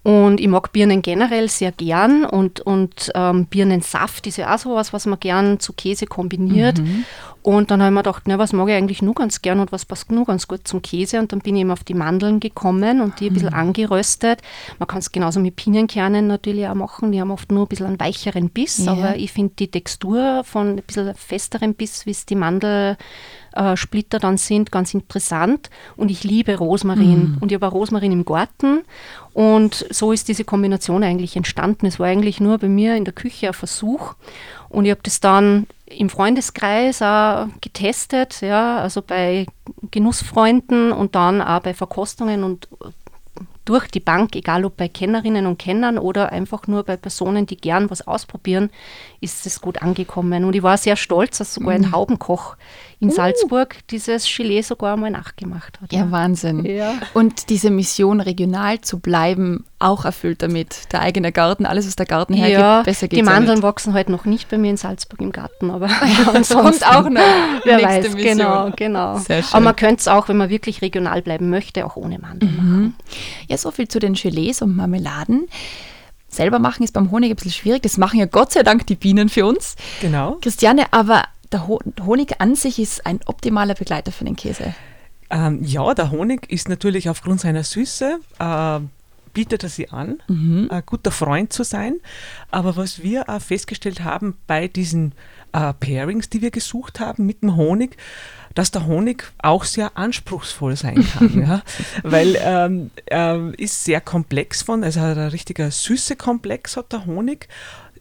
Und 0.04 0.40
ich 0.40 0.48
mag 0.48 0.72
Birnen 0.72 1.02
generell 1.02 1.50
sehr 1.50 1.72
gern 1.72 2.24
und, 2.24 2.62
und 2.62 3.12
ähm, 3.16 3.46
Birnensaft 3.46 4.26
ist 4.28 4.38
ja 4.38 4.54
auch 4.54 4.60
so 4.60 4.76
was, 4.76 4.94
was 4.94 5.06
man 5.06 5.20
gern 5.20 5.60
zu 5.60 5.74
Käse 5.74 6.06
kombiniert. 6.06 6.80
Mhm. 6.80 7.06
Und 7.48 7.72
dann 7.72 7.82
habe 7.82 7.92
ich 7.92 7.94
mir 7.94 8.04
gedacht, 8.04 8.24
na, 8.26 8.38
was 8.38 8.52
mag 8.52 8.68
ich 8.68 8.76
eigentlich 8.76 9.02
nur 9.02 9.14
ganz 9.14 9.42
gern 9.42 9.62
und 9.62 9.72
was 9.72 9.86
passt 9.86 10.12
nur 10.12 10.26
ganz 10.26 10.50
gut 10.50 10.68
zum 10.68 10.82
Käse. 10.82 11.18
Und 11.20 11.32
dann 11.32 11.40
bin 11.40 11.56
ich 11.56 11.62
eben 11.62 11.72
auf 11.72 11.84
die 11.86 11.94
Mandeln 11.94 12.42
gekommen 12.42 13.00
und 13.00 13.22
die 13.22 13.28
ein 13.30 13.34
bisschen 13.34 13.52
mhm. 13.52 13.60
angeröstet. 13.60 14.42
Man 14.80 14.88
kann 14.88 15.00
es 15.00 15.14
genauso 15.14 15.40
mit 15.40 15.56
Pinienkernen 15.56 16.28
natürlich 16.28 16.68
auch 16.68 16.76
machen. 16.76 17.14
Die 17.14 17.22
haben 17.22 17.32
oft 17.32 17.50
nur 17.52 17.66
ein 17.66 17.68
bisschen 17.70 17.86
einen 17.86 18.00
weicheren 18.02 18.50
Biss, 18.50 18.86
ja. 18.86 18.92
aber 18.92 19.16
ich 19.16 19.32
finde 19.32 19.54
die 19.60 19.72
Textur 19.72 20.44
von 20.44 20.72
ein 20.72 20.84
bisschen 20.84 21.16
festerem 21.16 21.74
Biss, 21.74 22.06
wie 22.06 22.12
es 22.12 22.26
die 22.26 22.36
Mandel 22.36 22.98
äh, 23.58 23.78
Splitter 23.78 24.20
dann 24.20 24.38
sind, 24.38 24.72
ganz 24.72 24.94
interessant. 24.94 25.70
Und 25.96 26.10
ich 26.10 26.24
liebe 26.24 26.58
Rosmarin. 26.58 27.32
Mhm. 27.32 27.38
Und 27.40 27.52
ich 27.52 27.56
habe 27.56 27.68
auch 27.68 27.74
Rosmarin 27.74 28.12
im 28.12 28.26
Garten. 28.26 28.84
Und 29.34 29.86
so 29.90 30.12
ist 30.12 30.28
diese 30.28 30.44
Kombination 30.44 31.04
eigentlich 31.04 31.36
entstanden. 31.36 31.86
Es 31.86 32.00
war 32.00 32.08
eigentlich 32.08 32.40
nur 32.40 32.58
bei 32.58 32.70
mir 32.70 32.96
in 32.96 33.06
der 33.06 33.14
Küche 33.14 33.48
ein 33.48 33.54
Versuch. 33.54 34.16
Und 34.70 34.86
ich 34.86 34.92
habe 34.92 35.02
das 35.04 35.20
dann 35.20 35.68
im 35.86 36.10
Freundeskreis 36.10 37.02
auch 37.02 37.48
getestet, 37.62 38.42
ja, 38.42 38.80
also 38.80 39.02
bei 39.02 39.46
Genussfreunden 39.92 40.92
und 40.92 41.16
dann 41.16 41.42
auch 41.42 41.62
bei 41.62 41.74
Verkostungen 41.74 42.44
und 42.44 42.68
durch 43.68 43.88
die 43.90 44.00
Bank, 44.00 44.36
egal 44.36 44.64
ob 44.64 44.78
bei 44.78 44.88
Kennerinnen 44.88 45.46
und 45.46 45.60
Kennern 45.60 45.98
oder 45.98 46.32
einfach 46.32 46.68
nur 46.68 46.84
bei 46.84 46.96
Personen, 46.96 47.46
die 47.46 47.58
gern 47.58 47.90
was 47.90 48.08
ausprobieren, 48.08 48.70
ist 49.20 49.46
es 49.46 49.60
gut 49.60 49.82
angekommen. 49.82 50.46
Und 50.46 50.56
ich 50.56 50.64
war 50.64 50.78
sehr 50.78 50.96
stolz, 50.96 51.40
dass 51.40 51.54
sogar 51.54 51.74
ein 51.74 51.82
mhm. 51.82 51.92
Haubenkoch 51.92 52.56
in 53.00 53.10
uh. 53.10 53.12
Salzburg 53.12 53.76
dieses 53.90 54.28
Gelee 54.36 54.62
sogar 54.62 54.94
einmal 54.94 55.12
nachgemacht 55.12 55.80
hat. 55.82 55.94
Ja, 55.94 56.00
ja. 56.00 56.12
Wahnsinn. 56.12 56.66
Ja. 56.66 56.96
Und 57.14 57.50
diese 57.50 57.70
Mission, 57.70 58.22
regional 58.22 58.82
zu 58.82 59.00
bleiben, 59.00 59.66
auch 59.78 60.06
erfüllt 60.06 60.42
damit. 60.42 60.92
Der 60.92 61.02
eigene 61.02 61.32
Garten, 61.32 61.68
alles, 61.68 61.86
was 61.86 61.96
der 61.96 62.08
Garten 62.08 62.34
hergibt, 62.34 62.60
ja, 62.60 62.82
besser 62.82 63.08
geht 63.08 63.20
Die 63.20 63.24
Mandeln 63.24 63.62
wachsen 63.62 63.94
heute 63.94 63.98
halt 63.98 64.10
noch 64.10 64.26
nicht 64.26 64.50
bei 64.50 64.58
mir 64.58 64.72
in 64.72 64.78
Salzburg 64.78 65.22
im 65.22 65.32
Garten, 65.32 65.70
aber 65.70 65.90
das 66.34 66.50
kommt 66.50 66.88
auch 66.88 67.10
noch. 67.10 67.22
Wer 67.64 67.84
weiß, 67.84 68.14
Mission. 68.14 68.38
genau, 68.38 68.72
genau. 68.76 69.22
Aber 69.52 69.60
man 69.60 69.76
könnte 69.76 70.00
es 70.00 70.08
auch, 70.08 70.28
wenn 70.28 70.38
man 70.38 70.50
wirklich 70.50 70.82
regional 70.82 71.22
bleiben 71.22 71.50
möchte, 71.52 71.86
auch 71.86 71.98
ohne 71.98 72.18
Mandeln 72.18 72.52
mhm. 72.52 72.58
machen. 72.58 72.96
Ja, 73.48 73.58
so 73.58 73.70
viel 73.70 73.88
zu 73.88 74.00
den 74.00 74.14
Gelees 74.14 74.64
und 74.64 74.76
Marmeladen. 74.76 75.48
Selber 76.30 76.60
machen 76.60 76.84
ist 76.84 76.94
beim 76.94 77.10
Honig 77.12 77.32
ein 77.32 77.36
bisschen 77.36 77.52
schwierig. 77.52 77.84
Das 77.84 77.98
machen 77.98 78.20
ja 78.20 78.26
Gott 78.26 78.52
sei 78.52 78.64
Dank 78.64 78.86
die 78.88 78.96
Bienen 78.96 79.30
für 79.30 79.46
uns. 79.46 79.76
Genau. 80.02 80.38
Christiane, 80.42 80.86
aber 80.92 81.24
der 81.52 81.68
Honig 81.68 82.40
an 82.40 82.56
sich 82.56 82.80
ist 82.80 83.06
ein 83.06 83.20
optimaler 83.26 83.76
Begleiter 83.76 84.12
für 84.12 84.26
den 84.26 84.36
Käse. 84.36 84.76
Ähm, 85.30 85.64
ja, 85.64 85.94
der 85.94 86.12
Honig 86.12 86.50
ist 86.50 86.70
natürlich 86.70 87.10
aufgrund 87.10 87.42
seiner 87.42 87.64
Süße 87.64 88.20
äh, 88.40 88.80
bietet 89.38 89.62
er 89.62 89.70
sie 89.70 89.90
an, 89.90 90.20
mhm. 90.28 90.68
ein 90.72 90.82
guter 90.84 91.12
Freund 91.12 91.54
zu 91.54 91.62
sein. 91.62 92.00
Aber 92.50 92.76
was 92.76 93.04
wir 93.04 93.30
auch 93.30 93.40
festgestellt 93.40 94.04
haben 94.04 94.36
bei 94.48 94.68
diesen 94.68 95.14
äh, 95.52 95.74
Pairings, 95.74 96.32
die 96.32 96.42
wir 96.42 96.50
gesucht 96.50 97.00
haben 97.00 97.28
mit 97.28 97.44
dem 97.44 97.56
Honig, 97.56 97.98
dass 98.56 98.72
der 98.72 98.88
Honig 98.88 99.32
auch 99.38 99.66
sehr 99.66 99.96
anspruchsvoll 99.96 100.76
sein 100.76 101.08
kann, 101.08 101.40
ja? 101.48 101.62
weil 102.02 102.36
ähm, 102.42 102.90
äh, 103.12 103.52
ist 103.62 103.84
sehr 103.84 104.02
komplex 104.02 104.64
von, 104.64 104.84
also 104.84 105.02
hat 105.02 105.20
ein 105.20 105.28
richtiger 105.28 105.70
süße 105.70 106.16
Komplex 106.16 106.76
hat 106.76 106.92
der 106.92 107.06
Honig 107.06 107.48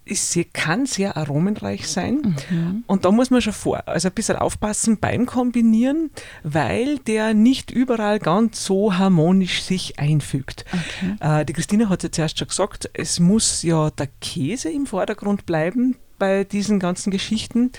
ist, 0.07 0.39
kann 0.53 0.87
sehr 0.87 1.17
aromenreich 1.17 1.89
sein. 1.89 2.37
Mhm. 2.49 2.85
Und 2.87 3.05
da 3.05 3.11
muss 3.11 3.31
man 3.31 3.43
schon 3.43 3.53
vor, 3.53 3.87
also 3.87 4.09
ein 4.09 4.15
bisschen 4.15 4.37
aufpassen 4.37 4.99
beim 4.99 5.27
Kombinieren, 5.27 6.11
weil 6.43 6.99
der 7.01 7.35
nicht 7.35 7.71
überall 7.71 8.19
ganz 8.19 8.65
so 8.65 8.97
harmonisch 8.97 9.63
sich 9.63 9.99
einfügt. 9.99 10.65
Okay. 10.73 11.41
Äh, 11.41 11.45
die 11.45 11.53
Christine 11.53 11.89
hat 11.89 12.03
ja 12.03 12.11
zuerst 12.11 12.39
schon 12.39 12.49
gesagt, 12.49 12.91
es 12.95 13.21
muss 13.21 13.63
ja 13.63 13.91
der 13.91 14.09
Käse 14.21 14.71
im 14.71 14.87
Vordergrund 14.87 15.47
bleiben 15.47 15.97
bei 16.19 16.45
diesen 16.45 16.79
ganzen 16.79 17.11
Geschichten. 17.11 17.73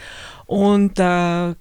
Und 0.46 1.00
äh, 1.00 1.56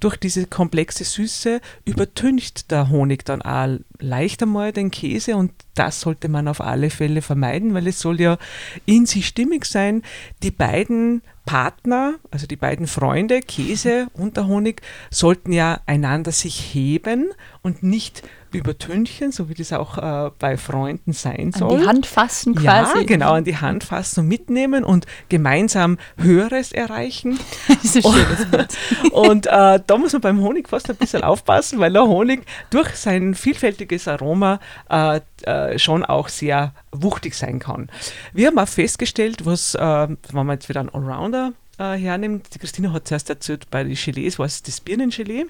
durch 0.00 0.16
diese 0.16 0.46
komplexe 0.46 1.04
Süße 1.04 1.60
übertüncht 1.84 2.70
der 2.70 2.90
Honig 2.90 3.24
dann 3.24 3.42
auch 3.42 3.78
leicht 3.98 4.42
einmal 4.42 4.72
den 4.72 4.90
Käse 4.90 5.36
und 5.36 5.52
das 5.74 6.00
sollte 6.00 6.28
man 6.28 6.48
auf 6.48 6.60
alle 6.60 6.90
Fälle 6.90 7.22
vermeiden, 7.22 7.74
weil 7.74 7.86
es 7.86 7.98
soll 7.98 8.20
ja 8.20 8.38
in 8.86 9.06
sich 9.06 9.26
stimmig 9.26 9.64
sein. 9.64 10.02
Die 10.42 10.50
beiden 10.50 11.22
Partner, 11.46 12.14
also 12.30 12.46
die 12.46 12.56
beiden 12.56 12.86
Freunde, 12.86 13.40
Käse 13.40 14.06
und 14.14 14.36
der 14.36 14.46
Honig, 14.46 14.82
sollten 15.10 15.52
ja 15.52 15.80
einander 15.86 16.32
sich 16.32 16.74
heben 16.74 17.30
und 17.62 17.82
nicht 17.82 18.22
übertünchen, 18.58 19.32
so 19.32 19.48
wie 19.48 19.54
das 19.54 19.72
auch 19.72 19.98
äh, 19.98 20.30
bei 20.38 20.56
Freunden 20.56 21.12
sein 21.12 21.52
soll. 21.52 21.72
An 21.72 21.80
die 21.80 21.86
Hand 21.86 22.06
fassen 22.06 22.54
quasi. 22.54 22.98
Ja, 22.98 23.04
genau, 23.04 23.32
an 23.32 23.44
die 23.44 23.56
Hand 23.56 23.84
fassen 23.84 24.20
und 24.20 24.28
mitnehmen 24.28 24.84
und 24.84 25.06
gemeinsam 25.28 25.98
Höheres 26.18 26.72
erreichen. 26.72 27.38
das 27.68 27.84
ist 27.84 27.96
ein 27.96 28.12
schönes 28.12 28.50
Bild. 28.50 28.76
Und 29.12 29.46
äh, 29.46 29.80
da 29.86 29.98
muss 29.98 30.12
man 30.12 30.22
beim 30.22 30.40
Honig 30.40 30.68
fast 30.68 30.90
ein 30.90 30.96
bisschen 30.96 31.22
aufpassen, 31.22 31.78
weil 31.78 31.92
der 31.92 32.06
Honig 32.06 32.44
durch 32.70 32.94
sein 32.96 33.34
vielfältiges 33.34 34.08
Aroma 34.08 34.60
äh, 34.90 35.20
äh 35.42 35.78
schon 35.78 36.04
auch 36.04 36.28
sehr 36.28 36.72
wuchtig 36.92 37.34
sein 37.34 37.58
kann. 37.58 37.88
Wir 38.32 38.48
haben 38.48 38.58
auch 38.58 38.68
festgestellt, 38.68 39.44
was, 39.46 39.74
äh, 39.74 39.80
wenn 39.80 40.18
man 40.32 40.50
jetzt 40.50 40.68
wieder 40.68 40.80
einen 40.80 40.88
Allrounder 40.90 41.52
äh, 41.78 41.94
hernimmt, 41.94 42.54
die 42.54 42.58
Christina 42.58 42.92
hat 42.92 43.08
zuerst 43.08 43.30
erzählt, 43.30 43.70
bei 43.70 43.84
den 43.84 43.94
Gelees 43.94 44.38
war 44.38 44.46
es 44.46 44.62
das 44.62 44.80
Birnengelee. 44.80 45.46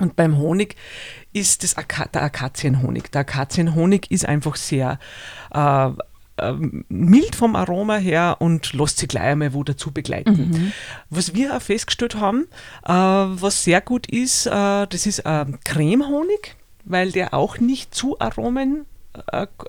Und 0.00 0.16
beim 0.16 0.38
Honig 0.38 0.76
ist 1.32 1.62
das 1.62 1.76
Aka 1.76 2.06
der 2.06 2.22
Akazienhonig. 2.22 3.10
Der 3.12 3.22
Akazienhonig 3.22 4.10
ist 4.10 4.26
einfach 4.26 4.56
sehr 4.56 4.98
äh, 5.54 5.90
äh, 6.40 6.52
mild 6.88 7.36
vom 7.36 7.54
Aroma 7.54 7.96
her 7.96 8.36
und 8.40 8.72
lässt 8.72 8.98
sich 8.98 9.08
gleich 9.08 9.24
einmal 9.24 9.52
wo 9.52 9.62
dazu 9.62 9.92
begleiten. 9.92 10.50
Mhm. 10.50 10.72
Was 11.10 11.34
wir 11.34 11.56
auch 11.56 11.62
festgestellt 11.62 12.16
haben, 12.16 12.46
äh, 12.84 12.92
was 12.92 13.64
sehr 13.64 13.80
gut 13.80 14.06
ist, 14.06 14.46
äh, 14.46 14.86
das 14.86 15.06
ist 15.06 15.22
Cremehonig, 15.64 16.56
weil 16.84 17.12
der 17.12 17.34
auch 17.34 17.58
nicht 17.58 17.94
zu 17.94 18.18
Aromen 18.20 18.86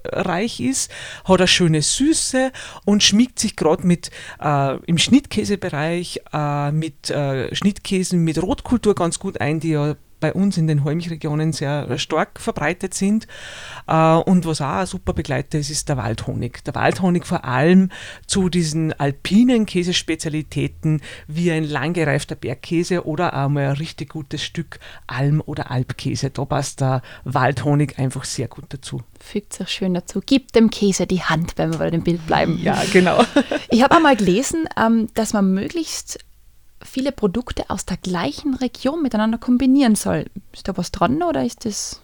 reich 0.06 0.60
ist, 0.60 0.92
hat 1.26 1.40
eine 1.40 1.48
schöne 1.48 1.82
Süße 1.82 2.52
und 2.86 3.04
schmiegt 3.04 3.40
sich 3.40 3.56
gerade 3.56 3.86
mit 3.86 4.12
äh, 4.40 4.78
im 4.86 4.98
Schnittkäsebereich 4.98 6.22
äh, 6.32 6.72
mit 6.72 7.10
äh, 7.10 7.54
Schnittkäsen 7.56 8.24
mit 8.24 8.42
Rotkultur 8.42 8.94
ganz 8.94 9.20
gut 9.20 9.42
ein, 9.42 9.60
die 9.60 9.72
ja 9.72 9.96
bei 10.22 10.32
uns 10.34 10.58
in 10.58 10.68
den 10.68 10.86
Holmich-Regionen 10.86 11.52
sehr 11.52 11.98
stark 11.98 12.40
verbreitet 12.40 12.94
sind. 12.94 13.28
Äh, 13.88 14.16
und 14.16 14.46
was 14.46 14.62
auch 14.62 14.68
ein 14.68 14.86
super 14.86 15.12
Begleiter 15.12 15.60
ist, 15.60 15.70
ist 15.70 15.90
der 15.90 15.98
Waldhonig. 15.98 16.64
Der 16.64 16.76
Waldhonig 16.76 17.26
vor 17.26 17.44
allem 17.44 17.90
zu 18.26 18.48
diesen 18.48 18.94
alpinen 18.94 19.66
Käsespezialitäten 19.66 21.02
wie 21.28 21.52
ein 21.52 21.66
langgereifter 21.66 22.36
Bergkäse 22.36 23.06
oder 23.06 23.34
auch 23.34 23.50
mal 23.50 23.66
ein 23.66 23.76
richtig 23.76 24.10
gutes 24.10 24.44
Stück 24.44 24.80
Alm- 25.08 25.44
oder 25.46 25.72
Alpkäse. 25.72 26.30
Da 26.30 26.46
passt 26.46 26.80
der 26.80 27.02
Waldhonig 27.26 28.00
einfach 28.00 28.24
sehr 28.24 28.48
gut 28.48 28.66
dazu. 28.70 29.02
Fügt 29.20 29.54
sich 29.54 29.68
schön 29.70 29.94
dazu. 29.94 30.22
Gib 30.26 30.54
dem 30.54 30.70
Käse 30.70 31.08
die 31.08 31.22
Hand, 31.22 31.54
wenn 31.58 31.72
wir 31.72 31.80
bei 31.80 31.90
dem 31.90 32.04
Bild 32.04 32.26
bleiben. 32.28 32.60
Ja, 32.62 32.82
genau. 32.94 33.24
Ich 33.70 33.84
habe 33.84 33.96
einmal 33.96 34.16
gelesen, 34.16 34.66
ähm, 34.78 35.10
dass 35.14 35.34
man 35.34 35.54
möglichst 35.54 36.20
viele 36.84 37.12
Produkte 37.12 37.70
aus 37.70 37.86
der 37.86 37.98
gleichen 37.98 38.56
Region 38.56 39.02
miteinander 39.02 39.38
kombinieren 39.38 39.96
soll. 39.96 40.26
Ist 40.54 40.68
da 40.68 40.78
was 40.78 40.92
dran 40.92 41.24
oder 41.24 41.44
ist 41.44 41.66
das 41.66 42.02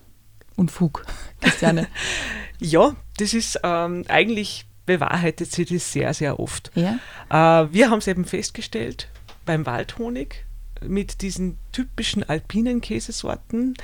Unfug, 0.55 1.05
Christiane? 1.41 1.87
ja, 2.59 2.95
das 3.17 3.33
ist 3.33 3.59
ähm, 3.63 4.03
eigentlich 4.07 4.65
bewahrheitet 4.85 5.51
sich 5.51 5.69
das 5.69 5.91
sehr, 5.91 6.13
sehr 6.13 6.39
oft. 6.39 6.71
Ja? 6.73 6.99
Äh, 7.29 7.71
wir 7.73 7.89
haben 7.89 7.99
es 7.99 8.07
eben 8.07 8.25
festgestellt 8.25 9.09
beim 9.45 9.65
Waldhonig 9.65 10.45
mit 10.81 11.21
diesen 11.21 11.57
typischen 11.71 12.23
alpinen 12.23 12.81
Käsesorten. 12.81 13.75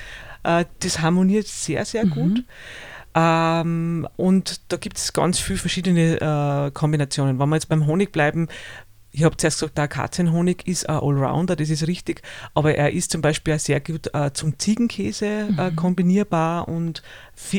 Äh, 0.43 0.65
das 0.79 0.99
harmoniert 1.01 1.47
sehr, 1.47 1.85
sehr 1.85 2.05
mhm. 2.05 2.09
gut. 2.09 2.43
Ähm, 3.15 4.07
und 4.15 4.61
da 4.71 4.77
gibt 4.77 4.97
es 4.97 5.13
ganz 5.13 5.39
viele 5.39 5.59
verschiedene 5.59 6.19
äh, 6.19 6.71
Kombinationen. 6.71 7.37
Wenn 7.37 7.49
wir 7.49 7.55
jetzt 7.55 7.69
beim 7.69 7.85
Honig 7.85 8.11
bleiben, 8.11 8.47
ich 9.13 9.23
habe 9.23 9.37
zuerst 9.37 9.59
gesagt, 9.59 9.77
der 9.77 9.87
Katzenhonig 9.87 10.67
ist 10.67 10.89
ein 10.89 10.95
Allrounder, 10.95 11.55
das 11.55 11.69
ist 11.69 11.87
richtig, 11.87 12.23
aber 12.55 12.75
er 12.75 12.91
ist 12.91 13.11
zum 13.11 13.21
Beispiel 13.21 13.53
auch 13.53 13.59
sehr 13.59 13.79
gut 13.79 14.09
äh, 14.13 14.31
zum 14.33 14.57
Ziegenkäse 14.57 15.25
äh, 15.25 15.69
mhm. 15.69 15.75
kombinierbar 15.75 16.67
und 16.67 17.03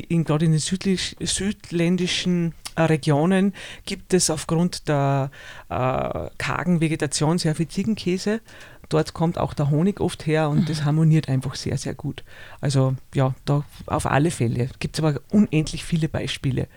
gerade 0.09 0.45
in 0.45 0.51
den 0.51 0.59
südlich, 0.59 1.17
südländischen 1.21 2.55
äh, 2.75 2.83
Regionen 2.83 3.55
gibt 3.87 4.15
es 4.15 4.31
aufgrund 4.31 4.89
der 4.89 5.31
äh, 5.69 6.29
kargen 6.39 6.81
Vegetation 6.81 7.39
sehr 7.39 7.55
viel 7.55 7.69
Ziegenkäse 7.69 8.41
dort 8.89 9.15
kommt 9.15 9.39
auch 9.39 9.55
der 9.55 9.71
Honig 9.71 10.01
oft 10.01 10.27
her 10.27 10.49
und 10.49 10.61
mhm. 10.61 10.67
das 10.67 10.85
harmoniert 10.85 11.29
einfach 11.29 11.55
sehr, 11.55 11.79
sehr 11.79 11.95
gut. 11.95 12.25
Also 12.61 12.95
ja, 13.15 13.35
da 13.45 13.65
auf 13.87 14.07
alle 14.07 14.31
Fälle. 14.31 14.69
Gibt 14.79 14.97
es 14.97 15.05
aber 15.05 15.21
unendlich 15.31 15.85
viele 15.85 16.09
Beispiele, 16.09 16.69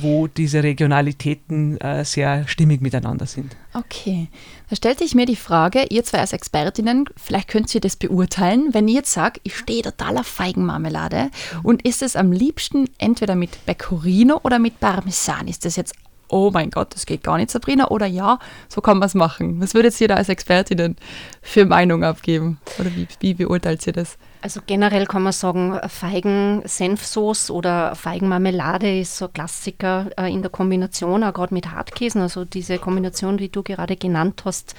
wo 0.00 0.26
diese 0.26 0.62
Regionalitäten 0.62 1.80
äh, 1.80 2.04
sehr 2.04 2.46
stimmig 2.48 2.80
miteinander 2.80 3.26
sind. 3.26 3.56
Okay, 3.74 4.28
da 4.70 4.76
stellt 4.76 4.98
sich 4.98 5.14
mir 5.14 5.26
die 5.26 5.36
Frage, 5.36 5.86
ihr 5.90 6.02
zwei 6.04 6.20
als 6.20 6.32
Expertinnen, 6.32 7.06
vielleicht 7.16 7.48
könnt 7.48 7.74
ihr 7.74 7.80
das 7.80 7.96
beurteilen, 7.96 8.72
wenn 8.72 8.88
ihr 8.88 8.96
jetzt 8.96 9.12
sagt, 9.12 9.40
ich 9.42 9.56
stehe 9.56 9.82
total 9.82 10.18
auf 10.18 10.26
Feigenmarmelade 10.26 11.30
mhm. 11.52 11.60
und 11.62 11.84
ist 11.84 12.02
es 12.02 12.16
am 12.16 12.32
liebsten 12.32 12.88
entweder 12.98 13.34
mit 13.34 13.64
Pecorino 13.66 14.40
oder 14.42 14.58
mit 14.58 14.80
Parmesan? 14.80 15.48
Ist 15.48 15.64
das 15.64 15.76
jetzt 15.76 15.94
oh 16.28 16.50
mein 16.52 16.70
Gott, 16.70 16.94
das 16.94 17.06
geht 17.06 17.22
gar 17.22 17.36
nicht, 17.36 17.50
Sabrina, 17.50 17.88
oder 17.88 18.06
ja, 18.06 18.38
so 18.68 18.80
kann 18.80 18.98
man 18.98 19.06
es 19.06 19.14
machen. 19.14 19.60
Was 19.60 19.74
würdet 19.74 20.00
ihr 20.00 20.08
da 20.08 20.14
als 20.14 20.28
Expertinnen 20.28 20.96
für 21.42 21.64
Meinung 21.64 22.04
abgeben? 22.04 22.58
Oder 22.78 22.94
wie, 22.94 23.06
wie 23.20 23.34
beurteilt 23.34 23.86
ihr 23.86 23.92
das? 23.92 24.18
Also 24.42 24.60
generell 24.66 25.06
kann 25.06 25.22
man 25.22 25.32
sagen, 25.32 25.78
Feigen-Senfsoße 25.86 27.52
oder 27.52 27.94
Feigenmarmelade 27.94 29.00
ist 29.00 29.16
so 29.16 29.26
ein 29.26 29.32
Klassiker 29.32 30.10
äh, 30.16 30.32
in 30.32 30.42
der 30.42 30.50
Kombination, 30.50 31.24
auch 31.24 31.34
gerade 31.34 31.54
mit 31.54 31.70
Hartkäsen. 31.70 32.20
Also 32.20 32.44
diese 32.44 32.78
Kombination, 32.78 33.38
die 33.38 33.50
du 33.50 33.62
gerade 33.62 33.96
genannt 33.96 34.42
hast, 34.44 34.74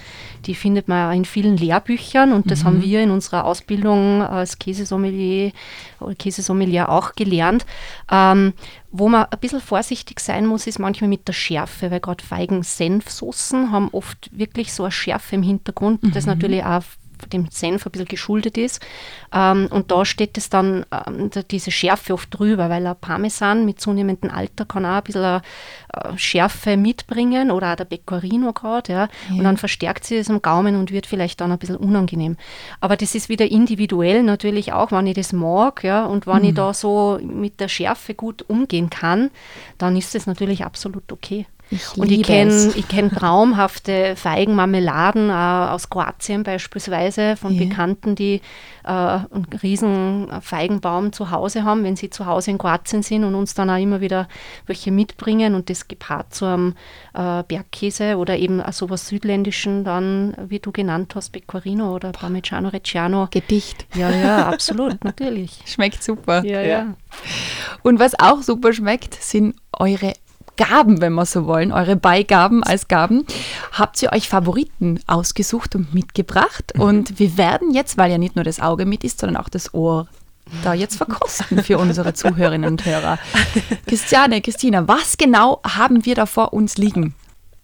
die 0.45 0.55
findet 0.55 0.87
man 0.87 1.15
in 1.15 1.25
vielen 1.25 1.57
Lehrbüchern 1.57 2.33
und 2.33 2.49
das 2.49 2.63
mhm. 2.63 2.67
haben 2.67 2.81
wir 2.81 3.01
in 3.01 3.11
unserer 3.11 3.45
Ausbildung 3.45 4.21
als 4.21 4.57
Käsesommelier 4.59 5.51
oder 5.99 6.15
Käsesommelier 6.15 6.89
auch 6.89 7.13
gelernt. 7.13 7.65
Ähm, 8.11 8.53
wo 8.91 9.09
man 9.09 9.25
ein 9.25 9.39
bisschen 9.39 9.61
vorsichtig 9.61 10.19
sein 10.19 10.45
muss, 10.45 10.65
ist 10.65 10.79
manchmal 10.79 11.09
mit 11.09 11.27
der 11.27 11.33
Schärfe, 11.33 11.91
weil 11.91 11.99
gerade 11.99 12.23
Feigen-Senfsoßen 12.23 13.71
haben 13.71 13.89
oft 13.89 14.29
wirklich 14.31 14.71
so 14.73 14.83
eine 14.83 14.91
Schärfe 14.91 15.35
im 15.35 15.43
Hintergrund, 15.43 16.03
mhm. 16.03 16.11
das 16.13 16.25
natürlich 16.25 16.63
auch 16.63 16.83
dem 17.31 17.47
Senf 17.49 17.85
ein 17.85 17.91
bisschen 17.91 18.07
geschuldet 18.07 18.57
ist. 18.57 18.85
Ähm, 19.33 19.67
und 19.69 19.91
da 19.91 20.05
steht 20.05 20.37
es 20.37 20.49
dann 20.49 20.85
ähm, 20.91 21.29
diese 21.49 21.71
Schärfe 21.71 22.13
oft 22.13 22.37
drüber, 22.37 22.69
weil 22.69 22.85
ein 22.85 22.95
Parmesan 22.99 23.65
mit 23.65 23.81
zunehmendem 23.81 24.31
Alter 24.31 24.65
kann 24.65 24.85
auch 24.85 24.97
ein 24.97 25.03
bisschen 25.03 25.23
äh, 25.23 26.17
Schärfe 26.17 26.77
mitbringen 26.77 27.51
oder 27.51 27.71
auch 27.71 27.75
der 27.75 27.85
Pecorino 27.85 28.53
gerade. 28.53 28.91
Ja. 28.91 29.09
ja. 29.29 29.37
Und 29.37 29.43
dann 29.43 29.57
verstärkt 29.57 30.05
sie 30.05 30.17
es 30.17 30.29
am 30.29 30.41
Gaumen 30.41 30.75
und 30.75 30.91
wird 30.91 31.05
vielleicht 31.05 31.41
dann 31.41 31.51
ein 31.51 31.57
bisschen 31.57 31.77
unangenehm. 31.77 32.37
Aber 32.79 32.95
das 32.95 33.15
ist 33.15 33.29
wieder 33.29 33.49
individuell 33.49 34.23
natürlich 34.23 34.73
auch, 34.73 34.91
wenn 34.91 35.07
ich 35.07 35.15
das 35.15 35.33
mag 35.33 35.83
ja, 35.83 36.05
und 36.05 36.27
wenn 36.27 36.39
mhm. 36.39 36.49
ich 36.49 36.53
da 36.53 36.73
so 36.73 37.19
mit 37.21 37.59
der 37.59 37.67
Schärfe 37.67 38.13
gut 38.13 38.43
umgehen 38.47 38.89
kann, 38.89 39.31
dann 39.77 39.95
ist 39.95 40.15
es 40.15 40.27
natürlich 40.27 40.63
absolut 40.63 41.11
okay. 41.11 41.45
Ich 41.69 41.97
und 41.97 42.11
ich 42.11 42.23
kenne 42.23 42.73
kenn 42.87 43.11
traumhafte 43.15 44.15
Feigenmarmeladen 44.15 45.29
äh, 45.29 45.33
aus 45.33 45.89
Kroatien 45.89 46.43
beispielsweise 46.43 47.35
von 47.35 47.53
ja. 47.53 47.65
Bekannten, 47.65 48.15
die 48.15 48.41
äh, 48.83 48.89
einen 48.89 49.47
riesen 49.61 50.29
Feigenbaum 50.41 51.11
zu 51.11 51.31
Hause 51.31 51.63
haben, 51.63 51.83
wenn 51.83 51.95
sie 51.95 52.09
zu 52.09 52.25
Hause 52.25 52.51
in 52.51 52.57
Kroatien 52.57 53.03
sind 53.03 53.23
und 53.23 53.35
uns 53.35 53.53
dann 53.53 53.69
auch 53.69 53.81
immer 53.81 53.99
wieder 54.01 54.27
welche 54.65 54.91
mitbringen 54.91 55.55
und 55.55 55.69
das 55.69 55.87
gepaart 55.87 56.33
zu 56.33 56.45
einem 56.45 56.75
äh, 57.13 57.43
Bergkäse 57.43 58.17
oder 58.17 58.37
eben 58.37 58.61
sowas 58.71 59.07
Südländischen 59.07 59.83
dann, 59.83 60.35
wie 60.47 60.59
du 60.59 60.71
genannt 60.71 61.13
hast, 61.15 61.31
Pecorino 61.31 61.93
oder 61.93 62.11
Parmigiano 62.11 62.69
Reggiano. 62.69 63.27
Gedicht. 63.31 63.85
Ja, 63.93 64.09
ja, 64.09 64.47
absolut, 64.51 65.03
natürlich. 65.03 65.59
Schmeckt 65.65 66.01
super. 66.01 66.43
Ja, 66.45 66.61
ja, 66.61 66.67
ja. 66.67 66.93
Und 67.83 67.99
was 67.99 68.17
auch 68.19 68.41
super 68.41 68.71
schmeckt, 68.71 69.15
sind 69.15 69.55
eure 69.73 70.13
Gaben, 70.57 70.99
wenn 71.01 71.13
wir 71.13 71.25
so 71.25 71.45
wollen, 71.45 71.71
eure 71.71 71.95
Beigaben 71.95 72.63
als 72.63 72.87
Gaben, 72.87 73.25
habt 73.71 74.01
ihr 74.01 74.11
euch 74.11 74.27
Favoriten 74.27 74.99
ausgesucht 75.07 75.75
und 75.75 75.93
mitgebracht. 75.93 76.73
Mhm. 76.75 76.81
Und 76.81 77.19
wir 77.19 77.37
werden 77.37 77.73
jetzt, 77.73 77.97
weil 77.97 78.11
ja 78.11 78.17
nicht 78.17 78.35
nur 78.35 78.43
das 78.43 78.59
Auge 78.59 78.85
mit 78.85 79.03
ist, 79.03 79.19
sondern 79.21 79.41
auch 79.41 79.49
das 79.49 79.73
Ohr 79.73 80.07
da 80.63 80.73
jetzt 80.73 80.95
verkosten 80.95 81.63
für 81.63 81.77
unsere 81.77 82.13
Zuhörerinnen 82.13 82.69
und 82.69 82.85
Hörer. 82.85 83.19
Christiane, 83.85 84.41
Christina, 84.41 84.87
was 84.87 85.17
genau 85.17 85.61
haben 85.63 86.05
wir 86.05 86.15
da 86.15 86.25
vor 86.25 86.53
uns 86.53 86.77
liegen? 86.77 87.13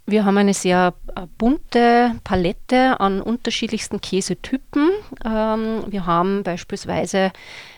Wir 0.05 0.25
haben 0.25 0.37
eine 0.37 0.53
sehr 0.53 0.93
bunte 1.37 2.15
Palette 2.23 2.99
an 2.99 3.21
unterschiedlichsten 3.21 4.01
Käsetypen. 4.01 4.89
Ähm, 5.25 5.83
wir 5.87 6.05
haben 6.05 6.43
beispielsweise 6.43 7.31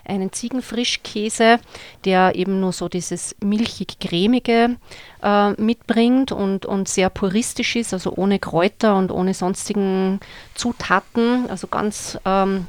einen 0.05 0.31
Ziegenfrischkäse, 0.31 1.59
der 2.05 2.35
eben 2.35 2.59
nur 2.59 2.71
so 2.71 2.89
dieses 2.89 3.35
milchig-cremige 3.43 4.77
äh, 5.23 5.51
mitbringt 5.61 6.31
und, 6.31 6.65
und 6.65 6.87
sehr 6.87 7.09
puristisch 7.09 7.75
ist, 7.75 7.93
also 7.93 8.13
ohne 8.15 8.39
Kräuter 8.39 8.95
und 8.95 9.11
ohne 9.11 9.33
sonstigen 9.33 10.19
Zutaten, 10.53 11.49
also 11.49 11.67
ganz 11.67 12.19
ähm, 12.25 12.67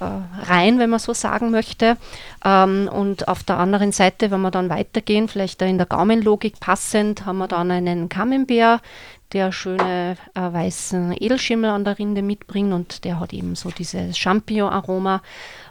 äh, 0.00 0.04
rein, 0.50 0.78
wenn 0.78 0.88
man 0.88 0.98
so 0.98 1.12
sagen 1.12 1.50
möchte. 1.50 1.98
Ähm, 2.44 2.88
und 2.90 3.28
auf 3.28 3.42
der 3.42 3.58
anderen 3.58 3.92
Seite, 3.92 4.30
wenn 4.30 4.40
wir 4.40 4.50
dann 4.50 4.70
weitergehen, 4.70 5.28
vielleicht 5.28 5.60
in 5.60 5.76
der 5.76 5.86
Gaumenlogik 5.86 6.58
passend, 6.58 7.26
haben 7.26 7.38
wir 7.38 7.48
dann 7.48 7.70
einen 7.70 8.08
Camembert, 8.08 8.80
der 9.32 9.52
schöne 9.52 10.16
äh, 10.34 10.40
weißen 10.40 11.12
Edelschimmel 11.18 11.70
an 11.70 11.84
der 11.84 11.98
Rinde 11.98 12.22
mitbringt 12.22 12.72
und 12.72 13.04
der 13.04 13.20
hat 13.20 13.32
eben 13.32 13.54
so 13.54 13.70
dieses 13.70 14.18
Champignon-Aroma. 14.18 15.22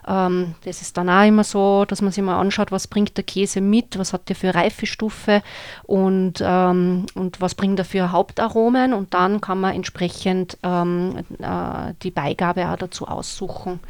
Ähm, 0.06 0.54
das 0.64 0.80
ist 0.82 0.96
dann 0.96 1.10
auch 1.10 1.26
immer 1.26 1.44
so, 1.44 1.84
dass 1.84 2.00
man 2.02 2.12
sich 2.12 2.24
mal 2.24 2.40
anschaut, 2.40 2.72
was 2.72 2.86
bringt 2.86 3.16
der 3.16 3.24
Käse 3.24 3.60
mit, 3.60 3.98
was 3.98 4.12
hat 4.12 4.28
der 4.28 4.36
für 4.36 4.54
Reifestufe 4.54 5.42
und, 5.84 6.42
ähm, 6.42 7.06
und 7.14 7.40
was 7.40 7.54
bringt 7.54 7.78
er 7.78 7.84
für 7.84 8.12
Hauptaromen 8.12 8.92
und 8.94 9.12
dann 9.14 9.40
kann 9.40 9.60
man 9.60 9.74
entsprechend 9.74 10.56
ähm, 10.62 11.18
äh, 11.38 11.94
die 12.02 12.10
Beigabe 12.10 12.68
auch 12.68 12.76
dazu 12.76 13.06
aussuchen. 13.06 13.80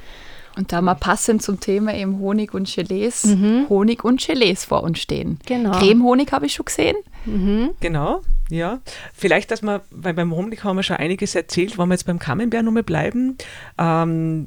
Und 0.57 0.73
da 0.73 0.83
mal 0.83 0.95
passend 0.95 1.43
zum 1.43 1.61
Thema 1.61 1.95
eben 1.95 2.19
Honig 2.19 2.55
und 2.55 2.75
Gelees, 2.75 3.25
mhm. 3.25 3.67
Honig 3.69 4.05
und 4.05 4.21
Gelees 4.21 4.65
vor 4.65 4.83
uns 4.83 4.99
stehen. 4.99 5.39
Genau. 5.47 5.71
Cremehonig 5.79 6.33
habe 6.33 6.47
ich 6.47 6.55
schon 6.55 6.67
gesehen. 6.67 6.97
Mhm. 7.25 7.71
Genau, 7.79 8.23
ja. 8.50 8.80
Vielleicht, 9.14 9.50
dass 9.50 9.62
wir, 9.62 9.83
weil 9.90 10.14
beim 10.14 10.35
Honig 10.35 10.62
haben 10.64 10.76
wir 10.76 10.83
schon 10.83 10.97
einiges 10.97 11.35
erzählt, 11.35 11.78
wollen 11.78 11.88
wir 11.88 11.95
jetzt 11.95 12.07
beim 12.07 12.19
Camembert 12.19 12.64
nochmal 12.64 12.83
bleiben. 12.83 13.37
Ähm, 13.78 14.47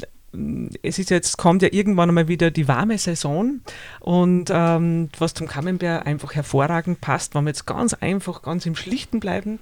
es 0.82 0.98
ist 0.98 1.10
jetzt, 1.12 1.38
kommt 1.38 1.62
ja 1.62 1.70
irgendwann 1.72 2.10
einmal 2.10 2.28
wieder 2.28 2.50
die 2.50 2.68
warme 2.68 2.98
Saison 2.98 3.60
und 4.00 4.50
ähm, 4.52 5.10
was 5.20 5.36
zum 5.36 5.48
Camembert 5.48 6.08
einfach 6.08 6.34
hervorragend 6.34 7.02
passt, 7.02 7.36
wenn 7.36 7.44
wir 7.44 7.52
jetzt 7.52 7.66
ganz 7.66 7.94
einfach, 7.94 8.42
ganz 8.42 8.66
im 8.66 8.76
Schlichten 8.76 9.20
bleiben, 9.20 9.60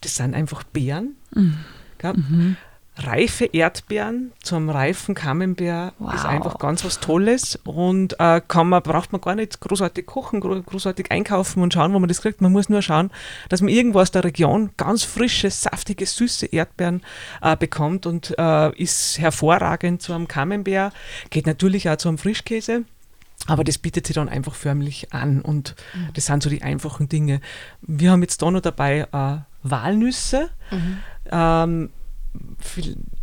das 0.00 0.16
sind 0.16 0.34
einfach 0.34 0.62
Beeren. 0.62 1.16
Mhm. 1.34 2.56
Reife 2.96 3.46
Erdbeeren 3.46 4.32
zum 4.40 4.70
reifen 4.70 5.16
Camembert 5.16 5.94
wow. 5.98 6.14
ist 6.14 6.24
einfach 6.24 6.58
ganz 6.58 6.84
was 6.84 7.00
Tolles 7.00 7.58
und 7.64 8.18
äh, 8.20 8.40
kann 8.46 8.68
man, 8.68 8.82
braucht 8.82 9.10
man 9.10 9.20
gar 9.20 9.34
nicht 9.34 9.58
großartig 9.58 10.06
kochen, 10.06 10.40
großartig 10.40 11.10
einkaufen 11.10 11.62
und 11.62 11.74
schauen, 11.74 11.92
wo 11.92 11.98
man 11.98 12.08
das 12.08 12.20
kriegt. 12.20 12.40
Man 12.40 12.52
muss 12.52 12.68
nur 12.68 12.82
schauen, 12.82 13.10
dass 13.48 13.60
man 13.60 13.70
irgendwo 13.70 13.98
aus 13.98 14.12
der 14.12 14.22
Region 14.22 14.70
ganz 14.76 15.02
frische, 15.02 15.50
saftige, 15.50 16.06
süße 16.06 16.46
Erdbeeren 16.46 17.02
äh, 17.42 17.56
bekommt 17.56 18.06
und 18.06 18.32
äh, 18.38 18.70
ist 18.80 19.18
hervorragend 19.18 20.00
zu 20.00 20.12
einem 20.12 20.28
Camembert. 20.28 20.92
Geht 21.30 21.46
natürlich 21.46 21.88
auch 21.90 21.96
zu 21.96 22.08
einem 22.08 22.18
Frischkäse. 22.18 22.84
Aber 23.46 23.64
das 23.64 23.76
bietet 23.76 24.06
sich 24.06 24.14
dann 24.14 24.28
einfach 24.28 24.54
förmlich 24.54 25.12
an 25.12 25.42
und 25.42 25.74
mhm. 25.94 26.10
das 26.14 26.26
sind 26.26 26.42
so 26.42 26.48
die 26.48 26.62
einfachen 26.62 27.08
Dinge. 27.08 27.40
Wir 27.82 28.12
haben 28.12 28.22
jetzt 28.22 28.40
da 28.40 28.50
noch 28.50 28.60
dabei 28.60 29.06
äh, 29.12 29.38
Walnüsse. 29.64 30.50
Mhm. 30.70 30.98
Ähm, 31.30 31.90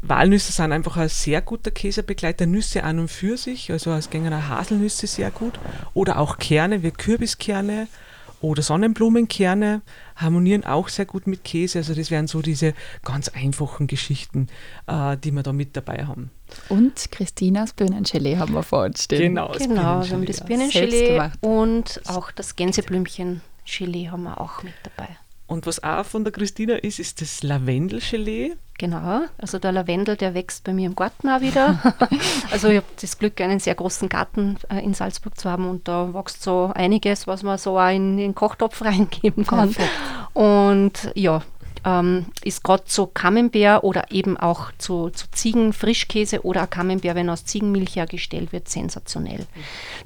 Walnüsse 0.01 0.51
sind 0.51 0.71
einfach 0.71 0.97
ein 0.97 1.09
sehr 1.09 1.41
guter 1.41 1.71
Käsebegleiter, 1.71 2.45
Nüsse 2.45 2.83
an 2.83 2.99
und 2.99 3.09
für 3.09 3.37
sich, 3.37 3.71
also 3.71 3.91
es 3.91 4.09
gängen 4.09 4.33
auch 4.33 4.49
Haselnüsse 4.49 5.07
sehr 5.07 5.31
gut 5.31 5.59
oder 5.93 6.19
auch 6.19 6.37
Kerne 6.37 6.83
wie 6.83 6.91
Kürbiskerne 6.91 7.87
oder 8.41 8.63
Sonnenblumenkerne 8.63 9.81
harmonieren 10.15 10.63
auch 10.65 10.89
sehr 10.89 11.05
gut 11.05 11.27
mit 11.27 11.43
Käse. 11.43 11.79
Also 11.79 11.93
das 11.93 12.11
wären 12.11 12.27
so 12.27 12.41
diese 12.41 12.73
ganz 13.03 13.29
einfachen 13.29 13.87
Geschichten, 13.87 14.47
äh, 14.87 15.15
die 15.17 15.31
wir 15.31 15.43
da 15.43 15.53
mit 15.53 15.77
dabei 15.77 16.05
haben. 16.05 16.31
Und 16.67 17.11
Christinas 17.11 17.73
Birnengelee 17.73 18.37
haben 18.37 18.53
wir 18.53 18.63
vor 18.63 18.85
uns 18.85 19.03
stehen. 19.03 19.35
Genau, 19.35 19.53
das 19.53 19.63
genau 19.63 20.03
wir 20.03 20.11
haben 20.11 20.25
das 20.25 20.43
Birnengelee 20.43 21.29
und 21.41 22.01
auch 22.07 22.31
das 22.31 22.55
Gänseblümchen-Gelee 22.55 24.09
haben 24.09 24.23
wir 24.23 24.41
auch 24.41 24.63
mit 24.63 24.73
dabei. 24.83 25.17
Und 25.47 25.65
was 25.65 25.83
auch 25.83 26.05
von 26.05 26.23
der 26.23 26.31
Christina 26.31 26.75
ist, 26.75 26.97
ist 26.99 27.21
das 27.21 27.43
Lavendelgelee. 27.43 28.53
Genau, 28.81 29.25
also 29.37 29.59
der 29.59 29.73
Lavendel, 29.73 30.15
der 30.15 30.33
wächst 30.33 30.63
bei 30.63 30.73
mir 30.73 30.87
im 30.87 30.95
Garten 30.95 31.29
auch 31.29 31.39
wieder. 31.39 31.77
also 32.51 32.67
ich 32.67 32.77
habe 32.77 32.87
das 32.99 33.19
Glück, 33.19 33.39
einen 33.39 33.59
sehr 33.59 33.75
großen 33.75 34.09
Garten 34.09 34.57
äh, 34.71 34.83
in 34.83 34.95
Salzburg 34.95 35.37
zu 35.37 35.51
haben 35.51 35.69
und 35.69 35.87
da 35.87 36.15
wächst 36.15 36.41
so 36.41 36.71
einiges, 36.73 37.27
was 37.27 37.43
man 37.43 37.59
so 37.59 37.77
auch 37.77 37.91
in, 37.91 38.17
den 38.17 38.33
Kochtopf 38.33 38.81
reingeben 38.83 39.45
kann. 39.45 39.71
Perfekt. 39.71 39.93
Und 40.33 41.11
ja, 41.13 41.43
ähm, 41.85 42.27
ist 42.43 42.63
gerade 42.63 42.85
zu 42.85 43.07
Camembert 43.07 43.83
oder 43.83 44.11
eben 44.11 44.37
auch 44.37 44.71
zu, 44.77 45.09
zu 45.09 45.29
Ziegenfrischkäse 45.31 46.45
oder 46.45 46.67
Camembert, 46.67 47.15
wenn 47.15 47.29
aus 47.29 47.45
Ziegenmilch 47.45 47.95
hergestellt 47.95 48.53
wird, 48.53 48.69
sensationell. 48.69 49.45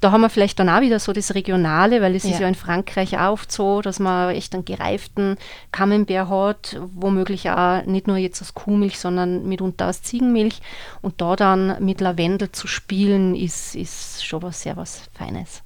Da 0.02 0.12
haben 0.12 0.22
wir 0.22 0.30
vielleicht 0.30 0.60
dann 0.60 0.70
auch 0.70 0.82
wieder 0.82 1.00
so 1.00 1.14
das 1.14 1.36
Regionale, 1.36 2.02
weil 2.02 2.16
es 2.16 2.24
ja. 2.24 2.32
ist 2.32 2.40
ja 2.40 2.48
in 2.48 2.56
Frankreich 2.56 3.18
auch 3.20 3.36
oft 3.36 3.52
so, 3.52 3.82
dass 3.82 4.00
man 4.00 4.34
echt 4.34 4.54
einen 4.54 4.64
gereiften 4.64 5.36
Camembert 5.74 6.30
hat, 6.30 6.80
womöglich 6.94 7.50
auch 7.50 7.86
nicht 7.86 8.08
nur 8.08 8.16
jetzt 8.16 8.42
aus 8.42 8.54
Kuhmilch, 8.54 8.98
sondern 8.98 9.46
mitunter 9.46 9.90
aus 9.90 10.02
Ziegenmilch. 10.02 10.62
Und 11.02 11.20
da 11.20 11.36
dann 11.36 11.84
mit 11.84 12.00
Lavendel 12.00 12.54
zu 12.54 12.68
spielen, 12.68 13.36
ist, 13.36 13.76
ist 13.76 14.26
schon 14.26 14.42
was 14.42 14.62
sehr 14.62 14.78
was 14.78 15.10
Feines. 15.12 15.65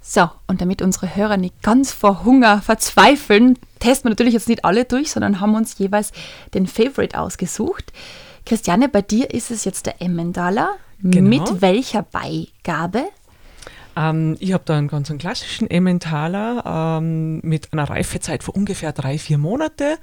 So, 0.00 0.30
und 0.46 0.60
damit 0.60 0.82
unsere 0.82 1.14
Hörer 1.14 1.36
nicht 1.36 1.62
ganz 1.62 1.92
vor 1.92 2.24
Hunger 2.24 2.62
verzweifeln, 2.62 3.58
testen 3.80 4.06
wir 4.06 4.10
natürlich 4.10 4.34
jetzt 4.34 4.48
nicht 4.48 4.64
alle 4.64 4.84
durch, 4.84 5.10
sondern 5.10 5.40
haben 5.40 5.54
uns 5.54 5.78
jeweils 5.78 6.12
den 6.54 6.66
Favorite 6.66 7.18
ausgesucht. 7.18 7.92
Christiane, 8.46 8.88
bei 8.88 9.02
dir 9.02 9.32
ist 9.32 9.50
es 9.50 9.64
jetzt 9.64 9.86
der 9.86 10.00
Emmentaler. 10.00 10.70
Genau. 11.02 11.28
Mit 11.28 11.60
welcher 11.60 12.02
Beigabe? 12.02 13.04
Ähm, 13.96 14.36
ich 14.40 14.52
habe 14.52 14.64
da 14.66 14.76
einen 14.76 14.88
ganz 14.88 15.12
klassischen 15.18 15.68
Emmentaler 15.68 16.98
ähm, 16.98 17.40
mit 17.42 17.72
einer 17.72 17.84
Reifezeit 17.84 18.42
von 18.42 18.54
ungefähr 18.54 18.92
drei, 18.92 19.18
vier 19.18 19.38
Monate. 19.38 19.98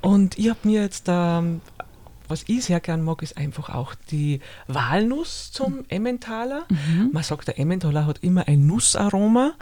Und 0.00 0.38
ich 0.38 0.48
habe 0.48 0.60
mir 0.64 0.82
jetzt 0.82 1.04
ähm, 1.08 1.60
was 2.28 2.44
ich 2.46 2.64
sehr 2.64 2.80
gern 2.80 3.02
mag, 3.02 3.22
ist 3.22 3.36
einfach 3.36 3.68
auch 3.68 3.94
die 4.10 4.40
Walnuss 4.66 5.52
zum 5.52 5.84
Emmentaler. 5.88 6.64
Mhm. 6.68 7.10
Man 7.12 7.22
sagt, 7.22 7.48
der 7.48 7.58
Emmentaler 7.58 8.06
hat 8.06 8.18
immer 8.22 8.48
ein 8.48 8.66
Nussaroma 8.66 9.52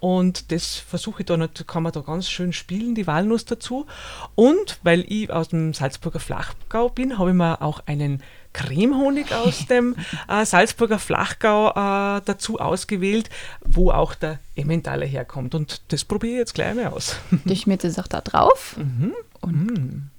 und 0.00 0.52
das 0.52 0.76
versuche 0.76 1.22
ich 1.22 1.26
da 1.26 1.36
nicht, 1.36 1.66
kann 1.66 1.82
man 1.82 1.92
da 1.92 2.00
ganz 2.00 2.28
schön 2.28 2.52
spielen, 2.52 2.94
die 2.94 3.06
Walnuss 3.06 3.44
dazu. 3.44 3.86
Und 4.34 4.78
weil 4.82 5.04
ich 5.08 5.30
aus 5.30 5.48
dem 5.48 5.74
Salzburger 5.74 6.20
Flachgau 6.20 6.88
bin, 6.88 7.18
habe 7.18 7.30
ich 7.30 7.36
mir 7.36 7.62
auch 7.62 7.80
einen 7.86 8.22
Cremehonig 8.52 9.32
aus 9.34 9.66
dem 9.70 9.96
äh, 10.28 10.44
Salzburger 10.44 10.98
Flachgau 10.98 11.70
äh, 11.70 12.22
dazu 12.24 12.58
ausgewählt, 12.58 13.30
wo 13.64 13.90
auch 13.90 14.14
der 14.14 14.38
Emmentaler 14.54 15.06
herkommt. 15.06 15.54
Und 15.54 15.82
das 15.88 16.04
probiere 16.04 16.34
ich 16.34 16.38
jetzt 16.38 16.54
gleich 16.54 16.74
mal 16.74 16.88
aus. 16.88 17.16
Ich 17.44 17.66
mir 17.66 17.76
das 17.76 17.98
auch 17.98 18.08
da 18.08 18.20
drauf. 18.20 18.76
Mhm. 18.88 19.14
Und 19.40 19.70
mhm. 19.70 20.10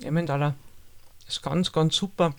Emmentaler 0.00 0.54
ist 1.28 1.42
ganz, 1.42 1.72
ganz 1.72 1.96
super. 1.96 2.34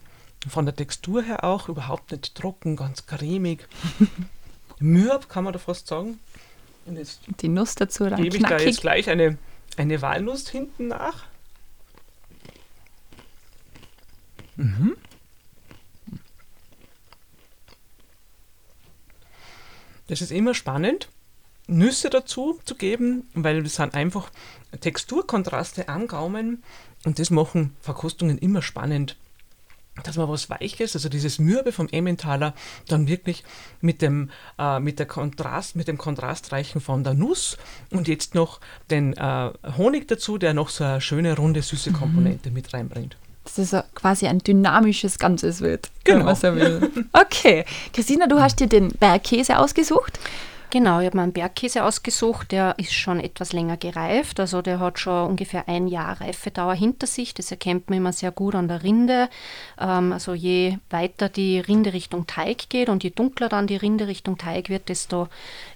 Von 0.47 0.65
der 0.65 0.75
Textur 0.75 1.23
her 1.23 1.43
auch 1.43 1.69
überhaupt 1.69 2.11
nicht 2.11 2.35
trocken, 2.35 2.75
ganz 2.75 3.05
cremig. 3.05 3.67
Mürb 4.79 5.29
kann 5.29 5.45
man 5.45 5.53
da 5.53 5.59
fast 5.59 5.87
sagen. 5.87 6.19
Und 6.85 6.97
jetzt 6.97 7.21
die 7.39 7.47
Nuss 7.47 7.75
dazu 7.75 8.09
dann 8.09 8.21
gebe 8.21 8.35
ich 8.35 8.43
da 8.43 8.57
jetzt 8.57 8.81
gleich 8.81 9.09
eine, 9.09 9.37
eine 9.77 10.01
Walnuss 10.01 10.49
hinten 10.49 10.89
nach. 10.89 11.23
Mhm. 14.55 14.95
Das 20.07 20.21
ist 20.21 20.31
immer 20.31 20.53
spannend, 20.53 21.09
Nüsse 21.67 22.09
dazu 22.09 22.59
zu 22.65 22.75
geben, 22.75 23.29
weil 23.33 23.63
das 23.63 23.75
sind 23.75 23.95
einfach 23.95 24.29
Texturkontraste 24.79 25.87
am 25.87 26.07
Gaumen, 26.07 26.63
und 27.05 27.19
das 27.19 27.29
machen 27.29 27.75
Verkostungen 27.81 28.37
immer 28.37 28.61
spannend, 28.61 29.15
dass 30.03 30.17
man 30.17 30.27
was 30.27 30.49
Weiches, 30.49 30.95
also 30.95 31.07
dieses 31.07 31.37
Mürbe 31.37 31.71
vom 31.71 31.87
Emmentaler, 31.87 32.53
dann 32.87 33.07
wirklich 33.07 33.43
mit 33.79 34.01
dem, 34.01 34.31
äh, 34.57 34.79
mit 34.79 34.97
der 34.97 35.05
Kontrast, 35.05 35.75
mit 35.75 35.87
dem 35.87 35.99
Kontrastreichen 35.99 36.81
von 36.81 37.03
der 37.03 37.13
Nuss 37.13 37.57
und 37.91 38.07
jetzt 38.07 38.33
noch 38.33 38.59
den 38.89 39.13
äh, 39.13 39.51
Honig 39.77 40.07
dazu, 40.07 40.39
der 40.39 40.55
noch 40.55 40.69
so 40.69 40.83
eine 40.83 41.01
schöne, 41.01 41.37
runde, 41.37 41.61
süße 41.61 41.91
mhm. 41.91 41.95
Komponente 41.95 42.49
mhm. 42.49 42.55
mit 42.55 42.73
reinbringt. 42.73 43.17
Das 43.43 43.59
ist 43.59 43.75
quasi 43.93 44.25
ein 44.25 44.39
dynamisches 44.39 45.19
Ganzes 45.19 45.61
wird, 45.61 45.91
genau. 46.05 46.19
wenn 46.19 46.25
man 46.25 46.35
so 46.35 46.55
will. 46.55 46.91
Okay, 47.13 47.65
Christina, 47.91 48.25
du 48.25 48.39
hast 48.39 48.59
dir 48.59 48.67
den 48.67 48.89
Bergkäse 48.89 49.59
ausgesucht. 49.59 50.17
Genau, 50.73 51.01
ich 51.01 51.05
habe 51.05 51.17
mir 51.17 51.23
einen 51.23 51.33
Bergkäse 51.33 51.83
ausgesucht, 51.83 52.51
der 52.51 52.73
ist 52.79 52.93
schon 52.93 53.19
etwas 53.19 53.53
länger 53.53 53.77
gereift, 53.77 54.39
also 54.39 54.63
der 54.63 54.79
hat 54.79 54.97
schon 54.97 55.29
ungefähr 55.29 55.67
ein 55.67 55.87
Jahr 55.87 56.19
Reifedauer 56.19 56.73
hinter 56.73 57.05
sich. 57.05 57.35
Das 57.35 57.51
erkennt 57.51 57.91
man 57.91 57.99
immer 57.99 58.11
sehr 58.11 58.31
gut 58.31 58.55
an 58.55 58.67
der 58.67 58.81
Rinde. 58.81 59.29
Ähm, 59.79 60.11
also 60.11 60.33
je 60.33 60.79
weiter 60.89 61.29
die 61.29 61.59
Rinde 61.59 61.93
Richtung 61.93 62.25
Teig 62.25 62.69
geht 62.69 62.89
und 62.89 63.03
je 63.03 63.11
dunkler 63.11 63.49
dann 63.49 63.67
die 63.67 63.75
Rinde 63.75 64.07
Richtung 64.07 64.39
Teig 64.39 64.69
wird, 64.69 64.89
desto 64.89 65.27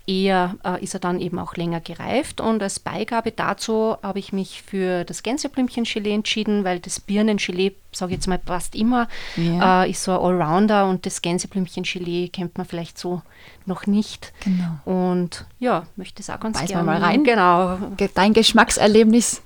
eher 0.08 0.56
äh, 0.64 0.82
ist 0.82 0.94
er 0.94 1.02
dann 1.02 1.20
eben 1.20 1.38
auch 1.38 1.56
länger 1.56 1.82
gereift. 1.82 2.40
Und 2.40 2.64
als 2.64 2.80
Beigabe 2.80 3.32
dazu 3.32 3.98
habe 4.02 4.20
ich 4.20 4.32
mich 4.32 4.64
für 4.64 5.04
das 5.04 5.22
Gänseblümchen-Gelee 5.22 6.14
entschieden, 6.14 6.64
weil 6.64 6.80
das 6.80 7.02
Birnengelee, 7.02 7.76
sage 7.92 8.14
ich 8.14 8.18
jetzt 8.18 8.28
mal, 8.28 8.40
passt 8.40 8.74
immer, 8.74 9.10
ja. 9.36 9.84
äh, 9.84 9.92
ist 9.92 10.04
so 10.04 10.14
ein 10.14 10.20
Allrounder 10.20 10.90
und 10.90 11.06
das 11.06 11.22
Gänseblümchen-Gelee 11.22 12.30
kennt 12.30 12.58
man 12.58 12.66
vielleicht 12.66 12.98
so 12.98 13.22
noch 13.66 13.86
nicht. 13.86 14.34
Genau. 14.46 14.80
Und 14.86 15.46
ja, 15.60 15.86
möchte 15.98 16.22
es 16.22 16.30
auch 16.30 16.40
ganz 16.40 16.58
Beiß 16.58 16.70
gerne. 16.70 16.84
mal 16.84 17.04
rein. 17.04 17.26
Genau. 17.26 17.78
Dein 18.14 18.34
Geschmackserlebnis. 18.34 19.42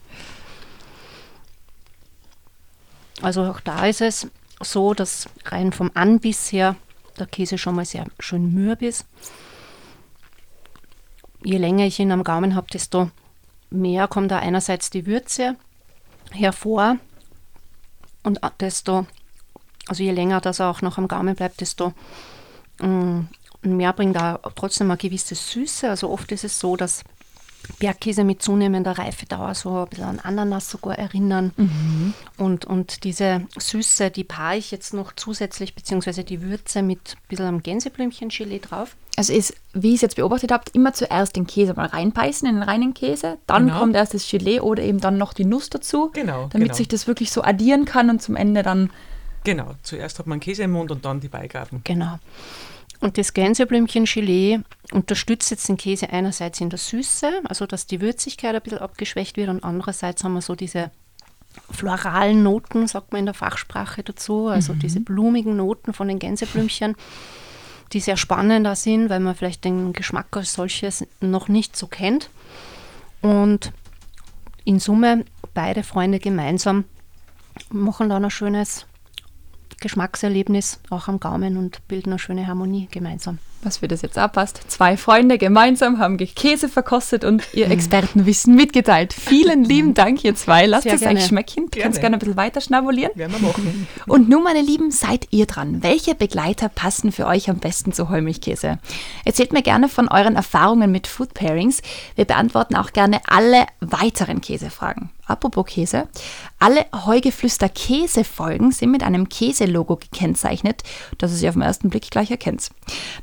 Also 3.24 3.44
auch 3.44 3.60
da 3.60 3.88
ist 3.88 4.02
es 4.02 4.28
so, 4.62 4.94
dass 4.94 5.28
rein 5.46 5.74
vom 5.74 5.90
Anbiss 5.96 6.52
her 6.52 6.76
der 7.18 7.26
Käse 7.26 7.58
schon 7.58 7.76
mal 7.76 7.86
sehr 7.86 8.06
schön 8.20 8.54
mürb 8.54 8.84
ist 8.84 9.06
je 11.44 11.58
länger 11.58 11.86
ich 11.86 12.00
ihn 12.00 12.12
am 12.12 12.24
Gaumen 12.24 12.56
habe, 12.56 12.68
desto 12.72 13.10
mehr 13.70 14.08
kommt 14.08 14.32
da 14.32 14.40
einerseits 14.40 14.90
die 14.90 15.06
Würze 15.06 15.56
hervor 16.32 16.98
und 18.24 18.40
desto, 18.60 19.06
also 19.88 20.04
je 20.04 20.12
länger 20.12 20.42
das 20.42 20.62
auch 20.62 20.82
noch 20.82 20.98
am 20.98 21.08
Gaumen 21.08 21.36
bleibt, 21.36 21.62
desto 21.62 21.94
mm, 22.80 23.22
mehr 23.64 23.94
bringt 23.94 24.16
da 24.16 24.40
trotzdem 24.56 24.92
eine 24.92 24.98
gewisse 24.98 25.36
Süße. 25.36 25.90
Also 25.90 26.10
oft 26.10 26.32
ist 26.32 26.44
es 26.44 26.60
so, 26.60 26.76
dass 26.76 27.04
Bergkäse 27.80 28.24
mit 28.24 28.42
zunehmender 28.42 28.98
Reifedauer 28.98 29.56
so 29.56 29.84
ein 29.84 29.88
bisschen 29.88 30.06
an 30.06 30.20
Ananas 30.20 30.70
sogar 30.70 30.98
erinnern. 30.98 31.52
Mhm. 31.58 32.14
Und, 32.38 32.66
und 32.66 33.04
diese 33.04 33.42
Süße, 33.58 34.12
die 34.12 34.24
paare 34.24 34.58
ich 34.58 34.72
jetzt 34.72 34.94
noch 34.94 35.14
zusätzlich, 35.16 35.76
beziehungsweise 35.76 36.24
die 36.24 36.42
Würze 36.42 36.82
mit 36.82 37.16
ein 37.16 37.28
bisschen 37.28 37.46
am 37.46 37.64
Gänseblümchen-Gelee 37.64 38.60
drauf. 38.60 38.96
Also 39.18 39.34
ist, 39.34 39.54
wie 39.74 39.90
ihr 39.90 39.96
es 39.96 40.02
jetzt 40.02 40.16
beobachtet 40.16 40.52
habt, 40.52 40.74
immer 40.74 40.94
zuerst 40.94 41.36
den 41.36 41.46
Käse 41.46 41.74
mal 41.74 41.88
reinbeißen, 41.88 42.48
in 42.48 42.56
den 42.56 42.64
reinen 42.64 42.94
Käse, 42.94 43.38
dann 43.46 43.68
genau. 43.68 43.80
kommt 43.80 43.96
erst 43.96 44.14
das 44.14 44.30
Gelee 44.30 44.62
oder 44.62 44.84
eben 44.84 45.00
dann 45.00 45.18
noch 45.18 45.34
die 45.34 45.46
Nuss 45.46 45.70
dazu, 45.70 46.12
genau, 46.14 46.48
damit 46.52 46.70
genau. 46.70 46.74
sich 46.74 46.88
das 46.88 47.08
wirklich 47.08 47.32
so 47.32 47.44
addieren 47.44 47.86
kann 47.86 48.10
und 48.10 48.22
zum 48.22 48.36
Ende 48.36 48.64
dann... 48.64 48.90
Genau, 49.44 49.74
zuerst 49.84 50.20
hat 50.20 50.28
man 50.28 50.40
Käse 50.40 50.64
im 50.64 50.72
Mund 50.72 50.92
und 50.92 51.04
dann 51.04 51.20
die 51.20 51.28
Beigaben. 51.28 51.82
Genau. 51.84 52.20
Und 53.02 53.18
das 53.18 53.34
Gänseblümchen-Gelee 53.34 54.60
unterstützt 54.92 55.50
jetzt 55.50 55.68
den 55.68 55.78
Käse 55.78 56.10
einerseits 56.12 56.62
in 56.62 56.70
der 56.70 56.78
Süße, 56.78 57.42
also 57.46 57.66
dass 57.66 57.88
die 57.88 58.00
Würzigkeit 58.00 58.56
ein 58.56 58.62
bisschen 58.62 58.78
abgeschwächt 58.78 59.38
wird 59.38 59.50
und 59.50 59.64
andererseits 59.64 60.24
haben 60.24 60.34
wir 60.34 60.42
so 60.42 60.56
diese 60.56 60.92
floralen 61.72 62.44
Noten, 62.44 62.88
sagt 62.88 63.12
man 63.12 63.20
in 63.20 63.26
der 63.26 63.34
Fachsprache 63.34 64.04
dazu, 64.04 64.48
also 64.48 64.74
mhm. 64.74 64.80
diese 64.80 65.00
blumigen 65.00 65.58
Noten 65.58 65.94
von 65.94 66.08
den 66.08 66.20
Gänseblümchen, 66.20 66.96
die 67.92 68.00
sehr 68.00 68.18
spannender 68.18 68.76
sind, 68.76 69.10
weil 69.10 69.20
man 69.20 69.36
vielleicht 69.36 69.66
den 69.66 69.94
Geschmack 69.94 70.28
als 70.38 70.54
solches 70.54 71.06
noch 71.20 71.48
nicht 71.48 71.76
so 71.76 71.88
kennt. 71.88 72.30
Und 73.22 73.74
in 74.64 74.80
Summe 74.80 75.26
beide 75.54 75.84
Freunde 75.84 76.20
gemeinsam 76.20 76.86
machen 77.70 78.10
dann 78.10 78.24
ein 78.24 78.32
schönes 78.32 78.86
Geschmackserlebnis 79.82 80.80
auch 80.90 81.08
am 81.08 81.20
Gaumen 81.20 81.58
und 81.58 81.86
bilden 81.88 82.12
eine 82.12 82.20
schöne 82.20 82.48
Harmonie 82.48 82.88
gemeinsam. 82.90 83.40
Was 83.64 83.78
für 83.78 83.88
das 83.88 84.02
jetzt 84.02 84.18
abpasst. 84.18 84.62
Zwei 84.68 84.98
Freunde 84.98 85.38
gemeinsam 85.38 86.00
haben 86.00 86.18
Käse 86.18 86.68
verkostet 86.68 87.24
und 87.24 87.44
ihr. 87.54 87.70
Expertenwissen 87.72 88.56
mitgeteilt. 88.56 89.14
Vielen 89.14 89.64
lieben 89.64 89.94
Dank, 89.96 90.24
ihr 90.24 90.36
zwei. 90.36 90.66
Lasst 90.66 90.84
Sehr 90.84 90.96
es 90.96 91.02
gerne. 91.02 91.20
euch 91.20 91.28
schmecken. 91.28 91.70
Du 91.70 91.80
kannst 91.80 92.00
gerne 92.00 92.16
ein 92.16 92.20
bisschen 92.20 92.38
weiter 92.38 92.60
schnabulieren. 92.60 93.12
Werden 93.16 93.34
wir 93.34 93.48
machen. 93.48 93.88
Und 94.08 94.30
nun, 94.30 94.44
meine 94.44 94.62
Lieben, 94.62 94.90
seid 94.90 95.28
ihr 95.32 95.46
dran. 95.46 95.84
Welche 95.84 96.16
Begleiter 96.16 96.70
passen 96.70 97.12
für 97.12 97.28
euch 97.28 97.50
am 97.50 97.60
besten 97.60 97.94
zu 97.94 98.10
Heumilchkäse? 98.10 98.80
Erzählt 99.26 99.54
mir 99.54 99.62
gerne 99.62 99.90
von 99.90 100.08
euren 100.08 100.36
Erfahrungen 100.36 100.92
mit 100.92 101.06
Food 101.06 101.34
Pairings. 101.34 101.82
Wir 102.16 102.26
beantworten 102.26 102.76
auch 102.76 102.94
gerne 102.94 103.22
alle 103.28 103.68
weiteren 103.80 104.42
Käsefragen. 104.42 105.12
Apropos 105.28 105.66
Käse. 105.68 106.08
Alle 106.62 106.86
Heugeflüster 106.94 107.70
Käsefolgen 107.70 108.72
sind 108.72 108.92
mit 108.92 109.02
einem 109.02 109.30
Käselogo 109.30 109.96
gekennzeichnet, 109.96 110.84
das 111.18 111.42
ihr 111.42 111.50
auf 111.50 111.56
den 111.56 111.64
ersten 111.64 111.90
Blick 111.90 112.12
gleich 112.12 112.30
erkennt. 112.30 112.70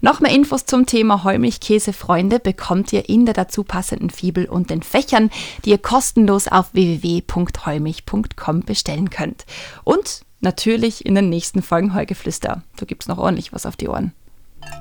Noch 0.00 0.18
mehr 0.18 0.32
Infos 0.32 0.66
zum 0.66 0.86
Thema 0.86 1.22
Heumilchkäse, 1.22 1.92
Freunde, 1.92 2.40
bekommt 2.40 2.92
ihr 2.92 3.08
in 3.08 3.26
der 3.26 3.34
dazu 3.34 3.62
passenden 3.62 4.10
Fibel 4.10 4.46
und 4.46 4.70
den 4.70 4.82
Fächern, 4.82 5.30
die 5.64 5.70
ihr 5.70 5.78
kostenlos 5.78 6.48
auf 6.48 6.74
www.heumilch.com 6.74 8.60
bestellen 8.62 9.08
könnt. 9.08 9.46
Und 9.84 10.22
natürlich 10.40 11.06
in 11.06 11.14
den 11.14 11.28
nächsten 11.28 11.62
Folgen 11.62 11.94
Heugeflüster. 11.94 12.64
Da 12.76 12.86
gibt 12.86 13.04
es 13.04 13.08
noch 13.08 13.18
ordentlich 13.18 13.52
was 13.52 13.66
auf 13.66 13.76
die 13.76 13.86
Ohren. 13.86 14.10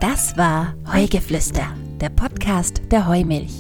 Das 0.02 0.36
war 0.36 0.74
Heugeflüster, 0.92 1.76
der 2.02 2.10
Podcast 2.10 2.82
der 2.90 3.06
Heumilch. 3.06 3.54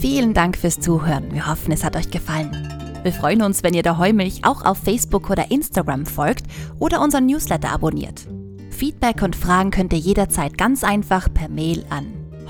Vielen 0.00 0.34
Dank 0.34 0.58
fürs 0.58 0.80
Zuhören. 0.80 1.32
Wir 1.32 1.46
hoffen, 1.46 1.70
es 1.70 1.84
hat 1.84 1.94
euch 1.94 2.10
gefallen. 2.10 2.75
Wir 3.06 3.12
freuen 3.12 3.42
uns, 3.42 3.62
wenn 3.62 3.72
ihr 3.72 3.84
der 3.84 3.98
Heumilch 3.98 4.44
auch 4.44 4.64
auf 4.64 4.78
Facebook 4.78 5.30
oder 5.30 5.52
Instagram 5.52 6.06
folgt 6.06 6.46
oder 6.80 7.00
unseren 7.00 7.26
Newsletter 7.26 7.70
abonniert. 7.70 8.26
Feedback 8.70 9.22
und 9.22 9.36
Fragen 9.36 9.70
könnt 9.70 9.92
ihr 9.92 10.00
jederzeit 10.00 10.58
ganz 10.58 10.82
einfach 10.82 11.32
per 11.32 11.48
Mail 11.48 11.86
an 11.88 12.08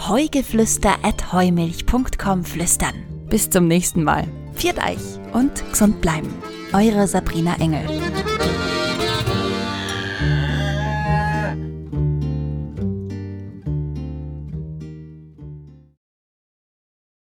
heugeflüster.heumilch.com 0.09 2.45
flüstern. 2.45 2.95
Bis 3.29 3.51
zum 3.51 3.69
nächsten 3.69 4.03
Mal. 4.03 4.25
Viert 4.55 4.79
euch 4.79 5.21
und 5.35 5.63
gesund 5.69 6.01
bleiben. 6.01 6.33
Eure 6.73 7.07
Sabrina 7.07 7.57
Engel. 7.61 7.85